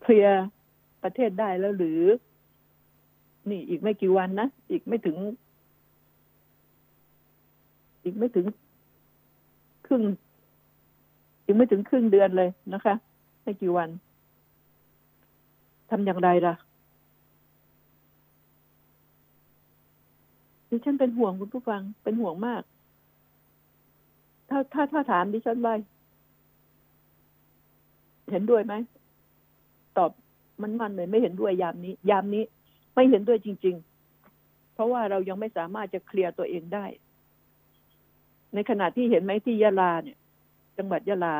[0.02, 0.46] เคลียร์
[1.04, 2.02] ประเทศได้แล้วหรือ
[3.50, 5.17] นี่อีกไม่กี่วันนะ อีกไม่ถึง
[8.04, 8.46] อีกไม่ถึง
[9.88, 10.04] ครึ่ง
[11.48, 12.96] อีกไม่ถึงครึ่งเดือนเลยนะคะ
[13.44, 13.90] ไม่กี่วัน
[15.90, 16.54] ทำอย่างไรล่ะ
[20.70, 22.64] ดิฉันเป็นห่วงคุณผู้ฟัง เป็นห่วงมาก
[24.50, 25.74] ถ้าถ้าถ้าถามดิฉันว่า
[28.32, 28.74] เห็นด้วยไหม
[29.98, 30.12] ตอบ
[30.62, 32.44] มันมันเลยไม่เห็นด้วยยามนี้ ยามนี้
[32.96, 33.76] ไม่เห็นด้วยจริง
[34.26, 36.86] ๆ เพราะว่าเรายังไม่สามารถจะเคลียร์ตัวเองได้
[38.54, 40.18] ในขณะที่เห็นไหมที่ยะลาเนี่ย
[40.78, 41.36] จังหวัดยะลา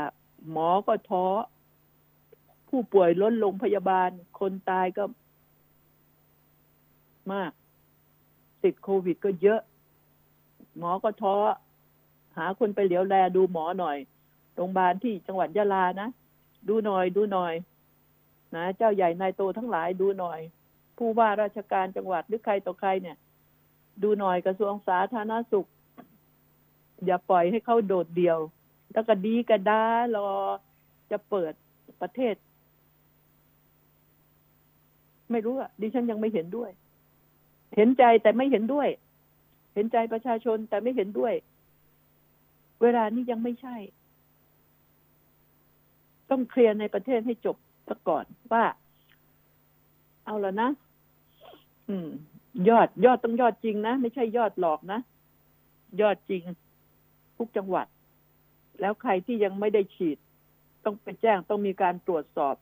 [0.52, 1.26] หมอก็ท้อ
[2.69, 5.04] ผู้ป่วยล้นโรงพยาบาล คนตายก็
[7.32, 7.52] มาก
[8.63, 9.62] ติดโควิดก็เยอะ
[10.78, 11.36] หมอก็ท้อ
[12.38, 13.97] หาคนไปเหลียวแลดูหมอหน่อย
[14.56, 16.10] โรงพยาบาลที่จังหวัดยะลานะ
[16.67, 17.54] ดูหน่อย ดูหน่อย
[18.56, 20.39] นะ เจ้าใหญ่นายโตทั้งหลายดูหน่อย
[20.97, 23.17] ผู้ว่าราชการจังหวัดหรือใครต่อใครเนี่ย
[24.04, 25.67] ดูหน่อยกระทรวงสาธารณสุข
[27.06, 28.39] อย่าปล่อยให้เขาโดดเดี่ยว
[28.93, 29.84] แล้วก็ดีกระดา
[30.15, 30.30] รอ
[31.12, 31.54] จะเปิด
[32.02, 32.36] ประเทศ
[35.32, 36.71] ไม่รู้อะดิฉันยังไม่เห็นด้วย
[37.76, 38.89] เห็นใจแต่ไม่เห็นด้วย
[39.73, 41.34] เห็นใจประชาชนแต่ไม่เห็นด้วย
[42.82, 43.76] เวลานี้ยังไม่ใช่
[46.30, 48.63] ต้องเคลียร์ในประเทศให้จบซะก่อนว่า
[50.26, 50.69] เอาและนะ
[51.89, 52.08] อืม
[52.69, 55.00] ยอดยอดต้องยอดจริงนะ ไม่ใช่ยอดหลอกนะ
[56.02, 56.41] ยอดจริง
[57.38, 57.88] ทุกจังหวัด
[58.81, 60.17] แล้วใครที่ยังไม่ได้ฉีด
[60.85, 62.55] ต้องไปแจ้งต้องมีการตรวจสอบ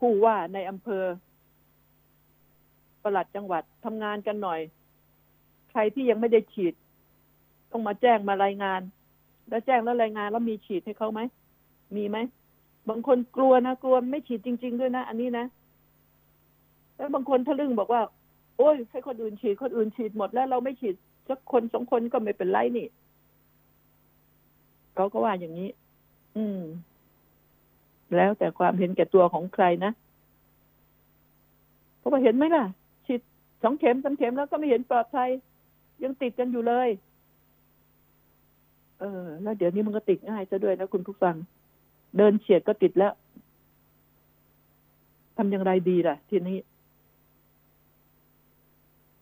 [0.00, 1.04] ผู้ว่าในอำเภอ
[3.02, 4.60] ประหลัดจังหวัดทำงานกันหน่อย
[5.70, 6.74] ใครที่ยังไม่ได้ฉีด
[7.70, 8.80] ต้องมาแจ้งมารายงาน
[9.48, 11.20] แล้วแจ้งแล้วรายงานแล้วมีฉีดให้เขาไหม
[11.96, 12.18] มีไหม
[12.88, 15.46] บางคนกลัวนะกลัวไม่ฉีดจริง ๆ ด้วยนะอันนี้นะ
[16.96, 18.02] แล้วบางคนทะลึ่งบอกว่า
[18.58, 20.94] โอ้ยให้คนอื่นฉีดคนอื่นฉีดหมดแล้วเราไม่ฉีด
[21.28, 22.86] สักคนสองคนก็ไม่เป็นไรนี่
[24.94, 25.70] เขาก็ว่าอย่างนี้
[26.36, 26.60] อืม
[28.16, 29.92] แล้วแต่ความเห็นแก่ตัวของใครนะ
[31.98, 32.64] เพราะว่าเห็นไหมล่ะ
[33.06, 33.20] ฉีด
[33.62, 35.30] สองเข็มสามเข็มแล้วก็ไม่เห็นปลอดภัย
[36.02, 36.88] ยังติดกันอยู่เลย
[39.00, 41.34] เออ แล้วเดี๋ยวนี้มันก็ติดง่ายซะด้วยนะคุณผู้ฟัง
[42.16, 43.12] เดินเฉียดก็ติดแล้ว
[45.36, 46.58] ทำอย่างไรดีล่ะ ทีนี้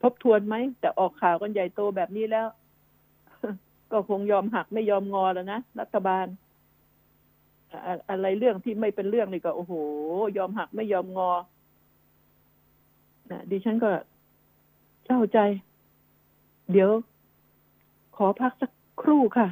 [0.02, 2.46] ทบทวนไหม แต่ออกข่าวกันใหญ่โตแบบนี้แล้ว
[3.92, 6.26] ก็คงยอมหักไม่ยอมงอแล้วนะรัฐบาล
[7.72, 9.72] อะอะไรเรื่องที่ไม่เป็นเรื่องนี่ก็ โอ้โห
[10.36, 11.30] ยอมหักไม่ยอมงอ
[13.30, 13.90] นะดิฉันก็
[15.04, 15.38] เศร้าใจ
[16.72, 16.90] เดี๋ยว
[18.16, 18.70] ขอพักสัก
[19.00, 19.48] ครู่ค่ะ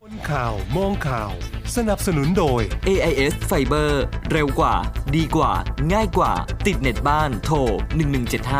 [0.00, 1.32] คนข่าว มองข่าว
[1.76, 3.90] สนับสนุนโดย AIS Fiber
[4.32, 4.74] เร็วกว่า
[5.16, 5.52] ดีกว่า
[5.92, 6.32] ง่ายกว่า
[6.66, 7.56] ติดเน็ตบ้าน โทร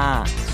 [0.00, 0.54] 1175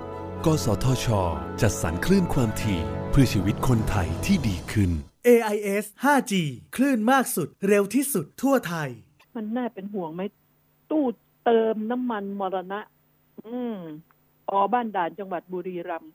[0.47, 1.07] กสทช
[1.61, 4.91] จัดสรรคลื่นความถี่เพื่อชีวิตคนไทยที่ดีขึ้น
[5.27, 6.33] AIS 5G
[6.75, 8.89] คลื่นมากสุดเร็วที่สุดทั่วไทย
[9.35, 10.21] มันน่าเป็นห่วงไหม
[10.89, 11.05] ตู้
[11.45, 12.79] เติมน้ำมันมรณะ
[13.39, 13.77] อืม
[14.49, 16.13] อบ้านด่านจังหวัดบุรีรัมย์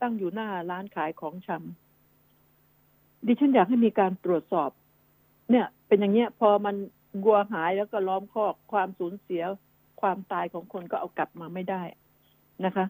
[0.00, 4.70] ตั้งอยู่หน้าร้านขายของชำดิฉันอยากให้มีการตรวจสอบ
[5.50, 6.76] เนี่ย เป็นอย่างเงี้ย พอมัน
[7.24, 9.42] วัวหายแล้วก็ล้อมคอกความสูญเสีย
[10.00, 11.82] ความตายของคนก็เอากลับมาไม่ได้
[12.66, 12.86] นะคะ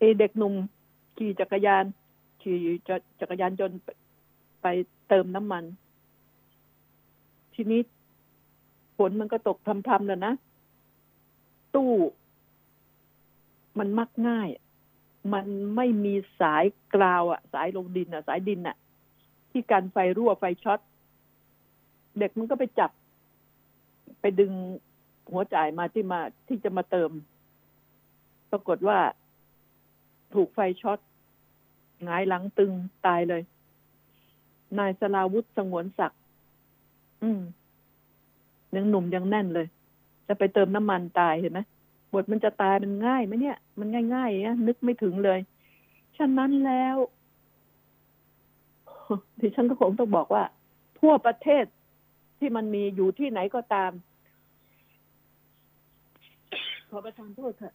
[0.00, 0.54] เอเด็กหนุ่ม
[1.16, 1.84] ขี่จักรยาน
[2.42, 2.56] ขี่
[3.20, 3.78] จักรยานยนต์
[4.62, 4.66] ไป
[5.08, 5.64] เติมน้ำมัน
[7.54, 7.80] ทีนี้
[8.96, 10.34] ฝนมันก็ตกพรำๆแล้วนะ
[11.74, 11.92] ตู้
[13.78, 14.48] มันมักง่าย
[15.34, 18.76] มันไม่มีสายกราวอะสายลงดินอะสายดินอะ
[19.50, 20.80] ที่กันไฟรั่วไฟช็อต
[22.18, 22.90] เด็กมันก็ไปจับ
[24.20, 24.52] ไปดึง
[25.32, 27.10] หัวจ่ายมาที่มาที่จะมาเติม
[28.50, 28.98] ปรากฏว่า
[30.34, 30.98] ถูกไฟช็อต
[32.04, 32.72] หงายหลังตึง
[33.06, 33.42] ตายเลย
[34.78, 36.20] นายสลาวุธสงวนศักดิ์
[37.22, 37.40] อืม
[38.74, 39.66] ยังหนุ่มยังแน่นเลย
[40.28, 41.60] จะไปเติมน้ำมันตายเห็นไหม
[42.12, 45.38] บทมันจะตายมันง่ายไหมเนี่ย มันง่ายๆเนี่ยนึกไม่ถึงเลย
[46.16, 46.96] ฉะนั้นแล้ว
[49.40, 50.44] ดิฉันก็คงต้องบอกว่า
[51.00, 51.64] ทั่วประเทศ
[52.38, 53.92] ที่มันมีอยู่ที่ไหนก็ตาม
[56.90, 57.72] ขอประทานโทษค่ะ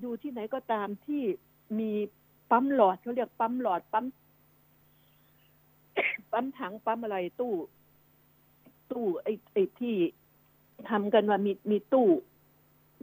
[0.00, 1.22] อยู่ที่ไหนก็ตามที่
[1.78, 1.90] มี
[2.50, 4.06] ปั๊มหลอดเขาเรียกปั๊มหลอดปั๊ม
[6.32, 7.54] ปั๊มถังปั๊มอะไรตู้
[8.90, 9.96] ตู้ไอ้ไอ้ที่
[10.90, 12.08] ทำกันว่ามีมีตู้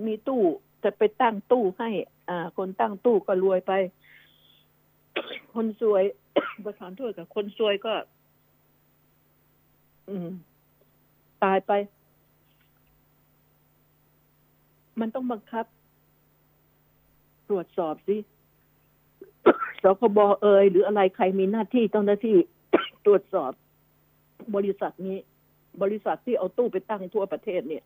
[0.06, 0.42] มีตู้
[0.84, 1.90] จะไปตั้งตู้ให้
[2.30, 3.72] อ่า คนตั้งตู้ก็รวยไป
[5.54, 6.04] คนสวย
[6.66, 7.94] ประทานโทษกับคนสวยก็
[10.10, 10.30] อืม
[11.44, 11.72] ตายไป
[15.00, 15.66] มันต้องบังคับ
[17.50, 18.18] ตรวจสอบสิ
[19.84, 22.36] สคบเอยหรืออะไรใครมีหน้าที่ต้องหน้าที่
[23.06, 23.52] ตรวจสอบ
[24.56, 25.18] บริษัทนี้
[25.82, 27.84] บริษัทที่เอาตู้ไปตั้งทั่วประเทศเนี่ย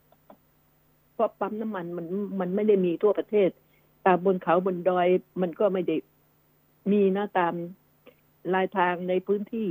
[1.14, 2.06] เพราะปั๊มน้ำมันมัน
[2.40, 3.50] มันไม่ได้มีทั่วประเทศ
[4.06, 5.08] ตามบนเขาบนดอย
[5.42, 5.96] มันก็ไม่ได้
[6.92, 7.54] มีนะตาม
[8.54, 9.68] ลายทางในพื้นที่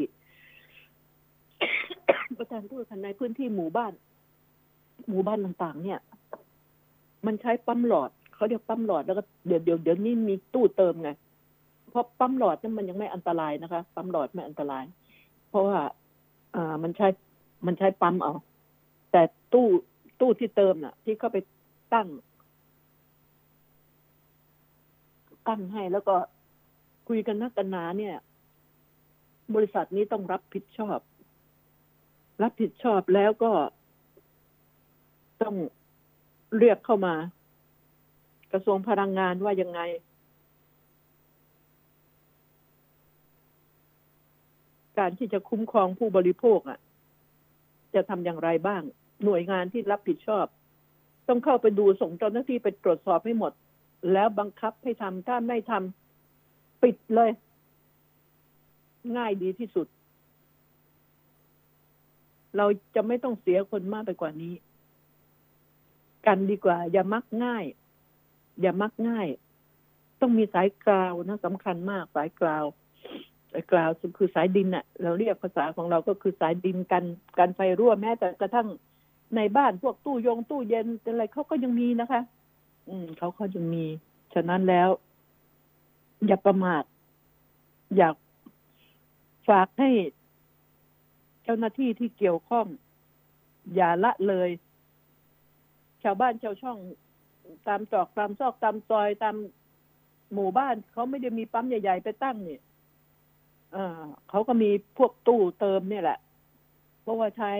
[2.38, 3.92] ประธานทูตในพื้นที่หมู่บ้าน
[5.09, 6.01] หมู่บ้านต่าง ๆ เนี่ย
[7.27, 11.11] มันใช้ปั๊มหลอด เขาเรียกปั๊มหลอดแล้วก็เดี๋ยวเดี๋ยวเดี๋ยวนี้มีตู้เติมไง
[11.90, 14.85] เพราะปั๊มหลอดนั้นมันยังไม่อันตรายนะคะปั๊มหลอดไม่อันตราย
[15.48, 15.79] เพราะว่า
[16.55, 17.09] อ่ามันใช้
[17.66, 18.33] มันใช้ปั๊มเอา
[19.12, 19.22] แต่
[19.53, 19.66] ตู้
[20.20, 21.38] ตู้ที่เติมน่ะ ที่เขาไป
[21.94, 22.09] ตั้ง
[25.48, 26.14] ตั้งให้แล้วก็
[27.09, 28.14] คุยกันนักกันหนาเนี่ย
[29.55, 30.98] บริษัทนี้ต้องรับผิดชอบ
[32.42, 33.53] รับผิดชอบแล้วก็
[35.42, 35.55] ต้อง
[36.59, 37.14] เรียกเข้ามา
[38.53, 39.81] กระทรวงพลังงานว่ายังไง
[44.99, 46.79] การที่จะคุ้มครองผู้บริโภคอะ
[47.95, 48.83] จะทำอย่างไรบ้าง
[49.25, 50.47] หน่วยงานที่รับผิดชอบ
[51.29, 53.53] ต้องเข้าไปดูส่งเจ้าหน้าที่ไปตรวจสอบให้หมด
[54.13, 57.31] แล้วบังคับให้ทำถ้าไม่ทำปิดเลย
[59.17, 59.87] ง่ายดีที่สุด
[62.57, 64.55] เราจะไม่ต้องเสียคนมากไปกว่านี้
[66.27, 67.65] กันดีกว่า อย่ามักง่าย
[68.61, 69.29] อย่ามักง่าย
[70.21, 72.64] ต้องมีสายกราวนะสำคัญมากสายกราว
[73.53, 77.05] สายกราวคือสายดินอะเราเรียกภาษาของเราก็คือสายดินกัน
[77.38, 78.68] กันไฟรั่วแม้แต่กระทั่ง
[79.37, 82.23] ในบ้านพวกตู้ยงตู้เย็นอะไรเขาก็ยังมีนะคะ
[82.88, 83.85] อืมเขาก็ยังมี
[84.35, 84.88] ฉะนั้นแล้ว
[86.27, 86.85] อย่าประมาท
[87.97, 88.14] อยาก
[89.49, 89.90] ฝากให้
[91.42, 92.66] เจ้าหน้าที่ที่เกี่ยวข้อง
[93.75, 94.51] อย่าละเลย
[96.03, 96.79] ชาวบ้านชาวช่อง
[97.69, 99.37] ตามจอกตามซอกตามซอยตาม
[100.35, 102.63] หมู่บ้านเขาไม่ได้มีปั๊มใหญ่ ๆ ไปตั้งเนี่ย
[104.31, 106.19] เขาก็มีพวกตู้เติมเนี่ยแหละ
[107.03, 107.53] เพราะว่าใช้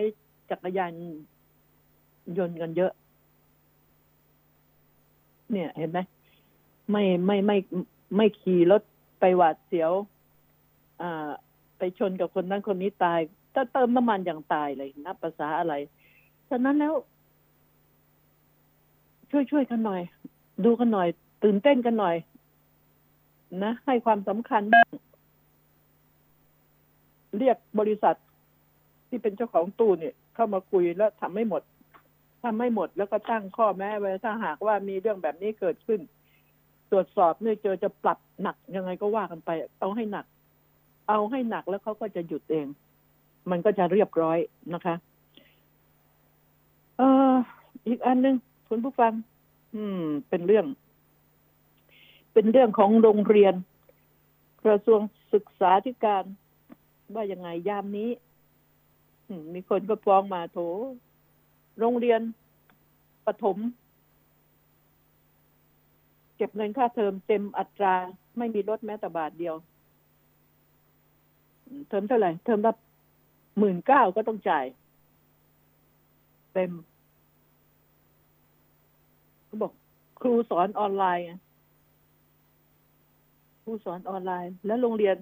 [0.51, 0.93] จักรยาน
[2.39, 2.93] ยนต์กันเยอะ
[5.53, 5.99] เนี่ยเห็นไหม
[6.91, 7.57] ไม่ไม่ไม่
[8.17, 8.83] ไม่ขี่รถ
[9.21, 9.93] ไปหวาดเสียว
[11.03, 11.31] อ่า
[11.79, 13.21] ไปชนกับคนนั้นคนนี้ตาย
[13.55, 15.75] ถ้าเติมน้ำมันอย่างตายเลยนับภาษาอะไร
[16.51, 16.95] ฉะนั้นแล้ว
[19.31, 20.03] ช่วยช่วยกันหน่อย
[20.65, 21.09] ดูกันหน่อย
[21.45, 22.17] ตื่นเต้นกันหน่อย
[23.65, 24.89] นะ ให้ความสำคัญบ้าง
[27.39, 28.17] เรียกบริษัท
[29.09, 31.63] ที่เป็นเจ้าของตู้เนี่ย เข้ามาคุยแล้วทำไม่หมด
[32.43, 36.01] ทำไม่หมดแล้วก็ตั้งข้อแม้ไว้ถ้าหากว่ามีเรื่องแบบนี้เกิดขึ้น
[36.91, 40.27] ตรวจสอบเนี่ยเจอจะปรับหนักยังไงก็ว่ากันไป เอาให้หนัก
[41.09, 42.67] เอาให้หนักแล้วเขาก็จะหยุดเอง
[43.51, 44.39] มันก็จะเรียบร้อย
[44.75, 44.95] นะคะ
[46.99, 47.33] เออ
[47.87, 48.37] อีกอันหนึ่ง
[48.69, 49.13] คุณผู้ฟัง
[49.75, 50.67] อืม เป็นเรื่อง
[52.33, 53.55] เป็นเรื่องของโรงเรียน
[54.65, 55.01] กระทรวง
[55.33, 56.25] ศึกษาธิการ
[57.15, 58.11] ว่ายังไงยามนี้
[59.27, 60.59] อืมมีคนก็ฟ้องมาโถ
[61.79, 62.21] โรงเรียน
[63.27, 63.57] ประถม
[66.37, 67.95] เก็บเงินค่าเทอมเต็มอัตรา
[68.39, 69.55] ไม่มีลดแม้แต่บาทเดียว
[71.89, 72.73] เทอมเท่าไหร่ เทอมละ
[73.59, 74.65] หมื่นเก้าก็ต้องจ่าย
[76.55, 76.71] เต็ม
[79.49, 79.73] เขาบอก
[80.21, 81.27] ครูสอนออนไลน์
[83.63, 85.17] ครูสอนออนไลน์ แล้วโรงเรียน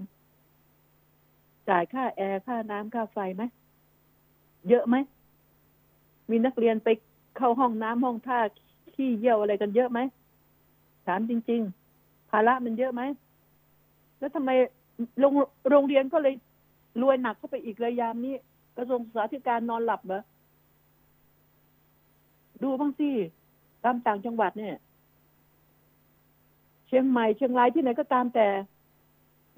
[1.69, 3.43] จ่ายค่าแอร์ค่าน้ำค่าไฟไหม
[4.69, 4.97] เยอะไหม
[6.31, 6.89] มีนักเรียนไป
[7.37, 8.39] เข้าห้องน้ำห้องท่า
[8.95, 9.99] ขี้เยี่ยวอะไรกันเยอะไหม
[11.07, 11.61] ถามจริง
[11.97, 13.03] ๆ ภาระมันเยอะไหม
[14.19, 14.51] แล้วทำไม
[15.21, 15.33] โรง
[15.71, 16.35] โรงเรียนก็เลย
[17.03, 18.35] รวยหนักเข้าไปอีกเลยยามนี้
[18.77, 20.23] กระทรวงศึกษาธิการนอนหลับเหรอ
[22.63, 23.11] ดูบ้างสิ
[23.87, 24.77] ตามต่างจังหวัดเนี่ย
[26.87, 28.49] เชียงใหม่เชียงรายที่ไหนก็ตามแต่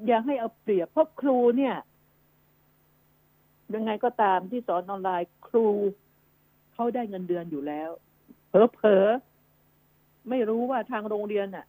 [0.06, 1.74] อย่าให้เอาเปรียบเพราะครูเนี่ย
[3.74, 5.66] ยังไงก็ตามที่สอนออนไลน์ครู
[6.72, 7.90] เขาได้เงินเดือนอยู่แล้ว
[8.48, 11.66] เผลอๆไม่รู้ว่าทางโรงเรียนน่ะ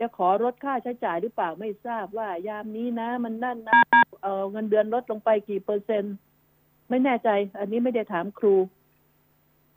[0.00, 3.80] จะขอลดค่าใช้จ่ายหรือเปล่าไม่ทราบว่ายามนี้นะ มันนั่นนะ
[4.22, 6.14] เออเงินเดือนลดลงไปกี่เปอร์เซ็นต์
[6.88, 8.54] ไม่แน่ใจ อันนี้ไม่ได้ถามครู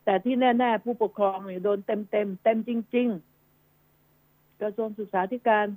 [0.09, 3.07] แต่ที่แน่ ๆ ผู้ปกครองเนี่ยโดนเต็มเต็มๆเต็มจริง
[3.83, 5.67] ๆ กระทรวงศึกษาธิการ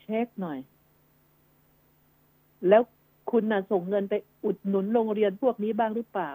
[0.00, 0.58] เช็คหน่อย
[2.68, 2.82] แล้ว
[3.30, 6.30] คุณน่ะส่งเงินไปอุดหนุนโรงเรียนพวกนี้บ้างหรือเปล่า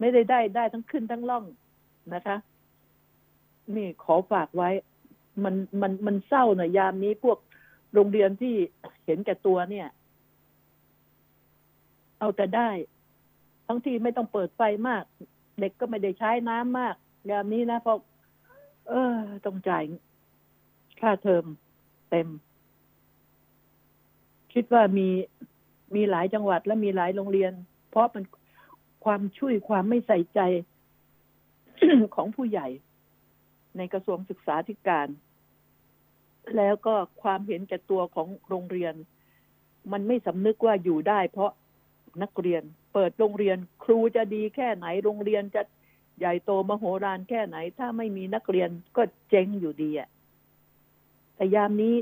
[0.00, 1.44] ไม่ได้ได้ได้ทั้งขึ้นทั้งล่อง
[2.14, 2.36] นะคะ
[3.76, 4.70] นี่ขอฝากไว้
[5.44, 7.38] มันมันมันเศร้าหน่อยยามนี้พวก
[7.94, 8.54] โรงเรียนที่
[9.04, 9.88] เห็นแก่ตัวเนี่ย
[12.18, 12.70] เอาแต่ได้
[13.66, 15.04] ทั้งที่ไม่ต้องเปิดไฟมาก
[15.60, 16.94] เด็กก็ไม่ได้ใช้น้ำมาก
[17.30, 17.98] ยามนี้นะเพราะ
[18.88, 19.14] เออ
[19.44, 19.84] ต้องจ่าย
[21.00, 21.44] ค่าเทอม
[22.10, 22.28] เต็ม
[24.52, 25.08] คิดว่ามี
[25.94, 27.52] มีหลายจังหวัดและมีหลายโรงเรียน
[27.90, 28.24] เพราะมัน
[29.04, 30.40] ความช่วยความไม่ใส่ใจ
[32.14, 32.68] ของผู้ใหญ่
[33.76, 35.08] ในกระทรวงศึกษาธิการ
[36.56, 38.94] แล้วก็ความเห็นแก่ตัวของโรงเรียน
[39.92, 41.50] มันไม่สำนึกว่าอยู่ได้ เพราะ
[42.22, 45.62] นักเรียน เปิดโรงเรียน ครูจะดีแค่ไหนโรงเรียนจะ
[46.18, 50.08] ใหญ่โตมโหฬารแค่ไหน ถ้าไม่มีนักเรียนก็เจ๊งอยู่ดีอะ
[51.36, 51.94] แต่ยามนี้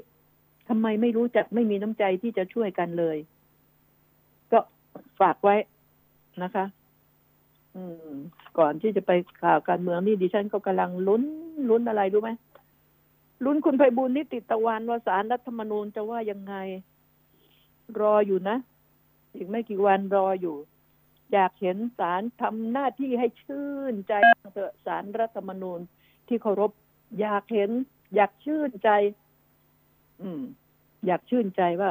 [0.68, 3.16] ทำไมไม่รู้จักไม่มีน้ำใจที่จะช่วยกันเลย
[4.53, 4.59] ก็
[5.20, 5.57] ฝากไว้
[6.42, 6.64] นะคะ
[7.75, 8.14] อืม
[8.59, 11.23] ก่อนที่จะไปข่าวการเมืองนี่ดิฉันก็กำลังลุ้น
[11.68, 12.31] ลุ้นอะไรรู้ไหม
[13.44, 16.55] ลุ้นคุณไพบูลนิติตะวันว่าสารรัฐธรรมนูญจะว่ายังไง
[18.01, 18.57] รออยู่นะ
[19.35, 20.57] อีกไม่กี่วันรออยู่
[21.32, 24.12] อยากเห็นศาลทำหน้าที่ให้ชื่นใจ
[24.54, 25.80] เถอะศาลรัฐธรรมนูญ
[26.28, 26.70] ที่เคารพ
[27.20, 27.70] อยากเห็น
[28.14, 28.90] อยากชื่นใจ
[30.22, 30.42] อืม
[31.06, 31.90] อยากชื่นใจว่า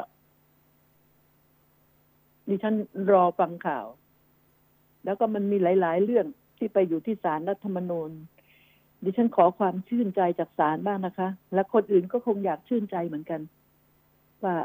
[2.50, 2.76] ดิฉัน
[3.12, 3.86] รอฟังข่าว
[5.06, 6.26] แล้วก็มันมีหลาย ๆ เรื่อง
[6.58, 8.12] ที่ไปอยู่ที่ศาลรัฐธรรมนูญ
[9.04, 13.41] ดิฉันขอความชื่นใจจากศาลบ้างนะคะ และคนอื่นก็คงอยากชื่นใจเหมือนกัน
[14.43, 14.56] ว่า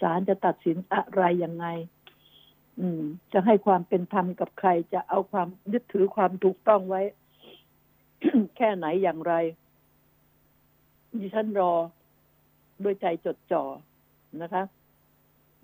[0.00, 1.66] ศาลจะตัดสินอะไรยังไง
[2.80, 7.02] อืม จะให้ความเป็นธรรมกับใคร จะเอาความยึดถือความถูกต้องไว้
[8.56, 9.34] แค่ไหนอย่างไร
[11.18, 11.72] ดิฉันรอ
[12.84, 13.64] ด้วยใจจดจ่อ
[14.42, 14.62] นะคะ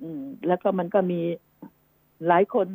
[0.00, 1.20] อืม แล้วก็มันก็มี
[2.26, 2.68] หลายคน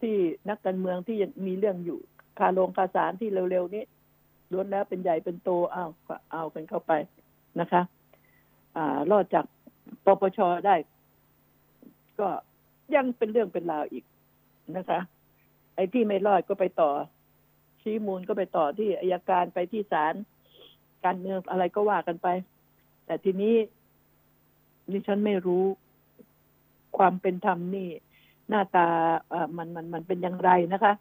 [0.00, 0.16] ที่
[0.48, 1.98] นักการเมืองที่ยังมีเรื่องอยู่
[2.38, 3.84] คาโรงคาสารที่เร็วๆนี้
[4.52, 6.92] ล้วนแล้วเป็นใหญ่เป็นโตเอาก็เอากันเข้าไป
[7.60, 7.82] นะคะ
[8.76, 9.44] อ่ารอดจาก
[10.04, 10.76] ปปชได้
[12.20, 12.28] ก็
[12.94, 14.04] ยังเป็นเรื่องเป็นราวอีก
[14.76, 15.00] นะคะ
[15.74, 16.90] ไอ้ที่ไม่รอดก็ไปต่อ
[17.80, 20.14] ชี้มูลก็ไปต่อที่อายการไปที่ศาล
[21.04, 22.28] การเมืองอะไรก็ว่ากันไป
[23.06, 23.54] แต่ทีนี้
[24.90, 25.64] ดิฉันไม่รู้
[26.96, 27.88] ความเป็นธรรมนี่
[28.48, 28.86] หน้าตา
[29.28, 30.92] เอ่อมันมันมันเป็นอย่างไรนะคะ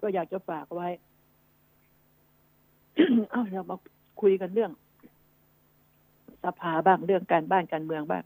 [0.00, 0.88] ก็อยากจะฝากไว้
[3.30, 3.76] เอาเรามา
[4.20, 4.72] คุยกันเรื่อง
[6.44, 8.24] สภาบ้างเรื่องการบ้านการเมืองบ้าง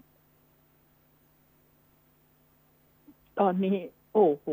[3.41, 3.77] ตอนนี้
[4.15, 4.47] โอ้โห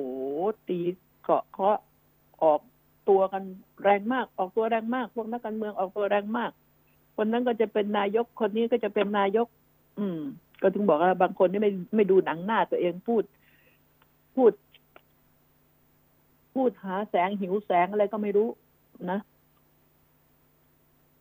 [0.68, 0.80] ตี
[1.24, 1.78] เกาะเคาะ
[2.44, 2.62] ออก
[3.10, 3.44] ตัวกัน
[3.84, 6.52] แรงมาก ออกตัวแรงมาก พวกนักการเมืองออกตัวแรงมาก
[7.16, 9.48] คนนั้นก็จะเป็นนายกคนนี้ก็จะเป็นนายก
[10.00, 10.20] อืม
[10.62, 13.24] ก็ถึงบอกว่าบางคนนี่ไม่ไม่ดูหนังหน้าตัวเองพูด
[14.36, 14.52] พูด
[16.54, 18.50] พูดหาแสงหิวแสงอะไรก็ไม่รู้
[19.12, 19.20] นะ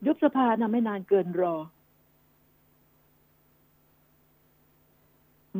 [0.06, 1.54] ยุบสภานะไม่นานเกินรอ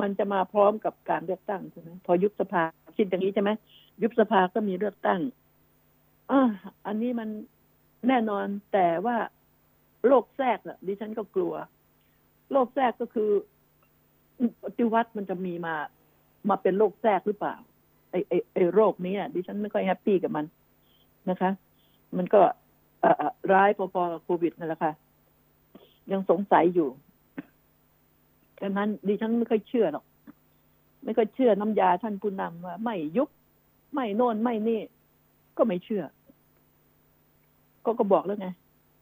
[0.01, 2.63] มันจะมาพร้อมกับการเลือกตั้งใช่ไหมพอยุบสภา
[2.97, 3.51] คิดอย่างนี้ใช่ไหม
[4.03, 5.21] ยุบสภาก็มีเลือกตั้ง
[6.31, 6.41] อ่า
[6.87, 7.29] อันนี้มัน
[8.09, 9.17] แน่นอนแต่ว่า
[10.07, 11.55] โรคแทรกน่ะดิฉันก็กลัว
[12.53, 13.31] โรคแทรกก็คือ
[14.63, 15.75] ปฏิวัติมันจะมีมา
[16.49, 17.55] มาเป็นโรคแทรกหรือเปล่า
[18.11, 20.45] ไอไอไอโรคนี้อะดิฉันไม่ค่อย happy กับมัน
[21.31, 21.51] นะคะ
[22.17, 22.41] มันก็
[23.05, 24.93] อ่อร้ายพอๆกับโควิดนั่นแหละค่ะ
[26.13, 26.89] ยังสงสัยอยู่
[28.63, 30.05] ดังนั้นดิฉันไม่ค่อยเชื่อหรอก
[31.05, 33.29] ไม่ค่อยเชื่อน้ำยาท่านผู้นำว่า ไม่ยุบ
[33.95, 34.81] ไม่โน่นไม่นี่
[35.57, 36.05] ก็ไม่เชื่อ
[37.85, 38.49] ก็ก็บอกแล้วไง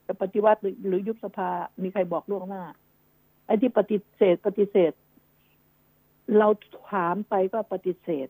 [0.06, 1.50] จะปฏิวัติหรือหรือยุบสภา
[1.82, 2.62] มีใครบอกล่วงหน้า
[3.46, 4.92] ไอ้ที่ปฏิเสธปฏิเสธ
[6.38, 6.48] เรา
[6.90, 8.28] ถามไปก็ปฏิเสธ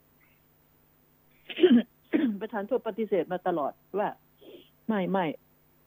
[2.41, 4.09] ประธานโทษปฏิเสธมาตลอดว่า
[4.89, 5.27] ไม่ไม่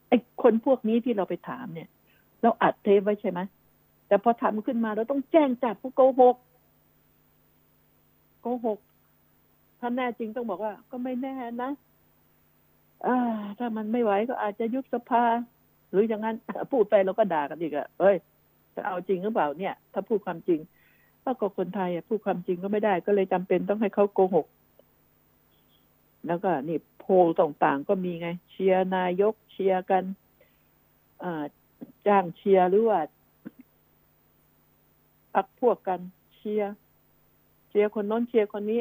[0.09, 1.89] ไอ้คนพวกนี้ที่เราไปถามเนี่ย
[2.41, 3.39] เราอัดเทปไว้ใช่ไหม
[4.11, 6.35] แต่พอทำขึ้นมาเราต้องแจ้งจับผู้โกหก
[8.41, 8.79] โกหก
[9.79, 11.71] ถ้าแน่จริงต้องบอกว่า ก็ไม่แน่นะ
[13.05, 13.07] อ
[13.59, 15.23] ถ้ามันไม่ไหวก็อาจจะยุบสภา
[15.91, 16.35] หรืออย่างนั้น
[16.71, 18.15] พูดไปเราก็ด่ากันอีกอะเอ้ย
[18.75, 20.59] จะเอาจริงหรือเปล่าเนี่ย ถ้าพูดความจริง
[21.23, 24.45] ถ้าก็คนไทยพูดความจริงก็ไม่ได้ ก็เลยจำเป็นต้องให้เขาโกหก
[26.27, 30.03] แล้วก็นี่โพลต่างๆก็มีไง เชียร์นายกเชียร์กัน
[31.23, 31.43] อ่า
[32.07, 32.99] จ้างเชียร์หรือว่า
[35.33, 35.99] พรรคพวกกัน
[36.35, 36.73] เชียร์
[37.69, 38.79] เชียร์คนนั้นเชียร์คนนี้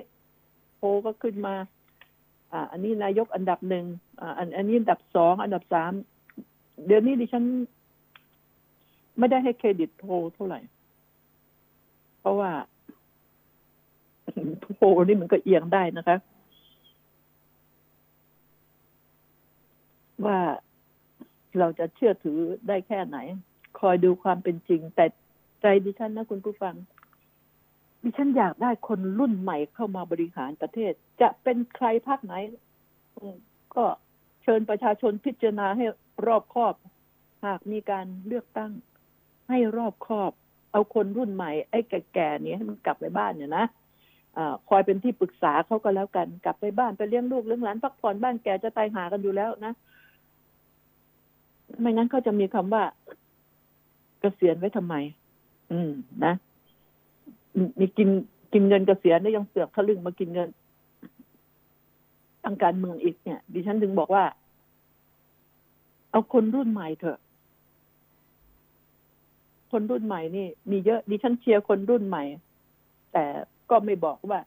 [0.76, 1.54] โพลก็ขึ้นมา
[2.52, 3.84] อ่า อันนี้นายกอันดับหนึ่ง
[4.20, 5.92] อ่า อันอันนี้อันดับสองอันดับสาม
[6.86, 7.44] เดี๋ยวนี้ดิฉัน
[9.18, 10.60] ไม่ได้ให้เครดิตโพลเท่าไหร่
[12.20, 12.50] เพราะว่า
[14.76, 16.16] โพลนี่มันก็เอียงได้นะคะ
[20.26, 20.38] ว่า
[21.58, 22.38] เราจะเชื่อถือ
[22.68, 23.18] ได้แค่ไหน
[23.80, 25.04] คอยดูความเป็นจริง แต่
[25.62, 26.74] ใจดิฉันนะคุณผู้ฟัง
[28.02, 32.34] ดิฉันอยากได้คนรุ่นใหม่เข้ามาบริหารประเทศ จะเป็นใครภาคไหน
[33.74, 33.84] ก็
[34.42, 35.84] เชิญประชาชนพิจารณาให้
[36.26, 36.74] รอบคอบ
[37.46, 38.70] หากมีการเลือกตั้ง
[39.48, 40.32] ให้รอบคอบ
[40.72, 43.66] เอาคนรุ่นใหม่ ไอ้แก่ๆนี้ให้มันกลับไปบ้านเนี่ยนะ
[44.36, 44.38] อ
[44.68, 49.72] คอยเป็นที่ปรึกษาเขาก็แล้วกัน กลับไปบ้านไปเลี้ยงลูกเลี้ยงหลานพักผ่อนบ้านแก่จะตายหากันอยู่แล้วนะ
[51.80, 52.82] ไม่งั้นเขาจะมีคำว่า
[54.20, 54.94] เกษียณไว้ทำไม
[55.70, 55.90] อืม
[56.24, 56.34] นะ
[57.80, 58.08] มีกิน
[58.52, 60.48] กินเงินกเกษียณได้ยังเสือกทะลึ่งมากินเงิน
[62.42, 64.24] ทางการเมืองอีกเนี่ย ดิฉันถึงบอกว่า
[66.10, 67.18] เอาคนรุ่นใหม่เถอะ
[69.72, 72.24] คนรุ่นใหม่นี่ มีเยอะดิฉันเชียร์คนรุ่นใหม่
[73.12, 73.24] แต่
[73.70, 74.40] ก็ไม่บอกว่า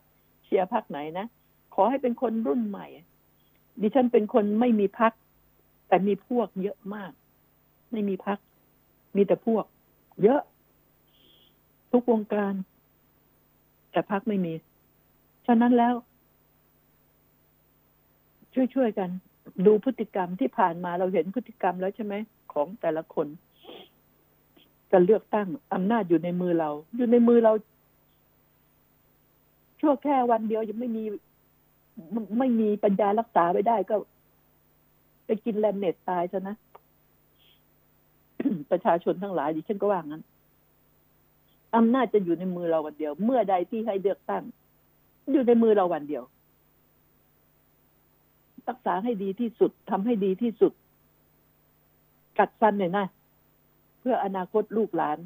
[0.43, 1.25] เชียร์พรรคไหนนะ
[1.75, 2.87] ขอให้เป็นคนรุ่นใหม่
[3.81, 5.13] ดิฉันเป็นคนไม่มีพรรค
[5.87, 7.11] แต่มีพวกเยอะมาก
[7.91, 8.37] ไม่มีพรรค
[9.15, 9.65] มีแต่พวก
[10.23, 10.41] เยอะ
[11.93, 12.53] ทุกวงการ
[13.91, 14.53] แต่พรรคไม่มี
[15.45, 15.93] ฉะนั้นแล้ว
[18.75, 19.09] ช่วยๆกัน
[19.65, 22.13] ดูพฤติกรรมที่ผ่านมาเราเห็นพฤติกรรมแล้วใช่ไหม
[22.53, 23.27] ของแต่ละคน
[24.91, 27.53] การเลือกตั้งอำนาจอยู่ในมือเรา อยู่ในมือเรา
[29.79, 31.03] ชั่วแค่วันเดียวยังไม่มี
[32.11, 33.95] ไม่ไม่มีปัญญารักษาไว้ได้ก็
[35.25, 36.55] ไปกินแลมเน็ตตายซะนะ
[38.71, 40.23] ประชาชนทั้งหลายดิฉันก็ว่างั้น
[41.75, 44.43] อำนาจจะอยู่ในมือเราวันเดียว เมื่อใดที่ให้เลือกตั้ง
[45.31, 46.23] อยู่ในมือเราวันเดียว
[48.67, 50.73] รักษาให้ดีที่สุดทำให้ดีที่สุด
[52.39, 53.05] กัดฟันหน่อยนะ
[53.99, 55.17] เพื่ออนาคตลูกหลาน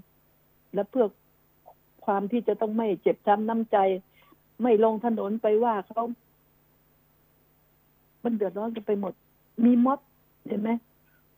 [0.73, 1.05] และเพื่อ
[2.05, 3.77] ความที่จะต้องไม่เจ็บช้ำน้ำใจ
[4.61, 6.03] ไม่ลงถนนไปว่าเขา
[8.23, 9.13] มันเดือดร้อนกันไปหมด
[9.65, 9.99] มีม็อบ
[10.47, 10.69] เห็นไหม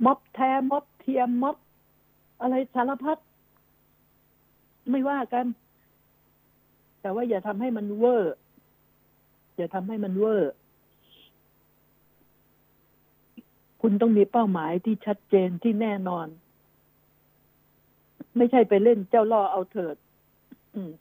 [0.05, 1.57] ม็อบแท้ม็อบเทียมม็อบ
[2.41, 3.17] อะไรสารพัด
[4.91, 5.45] ไม่ว่ากัน
[7.01, 8.35] แต่ว่าอย่าทำให้มันเวอร์
[9.57, 10.51] อย่าทำให้มันเวอร์
[13.81, 16.27] คุณต้องมีเป้าหมายที่ชัดเจนที่แน่นอน
[18.37, 19.95] ไม่ใช่ไปเล่นเจ้าล่อเอาเถิด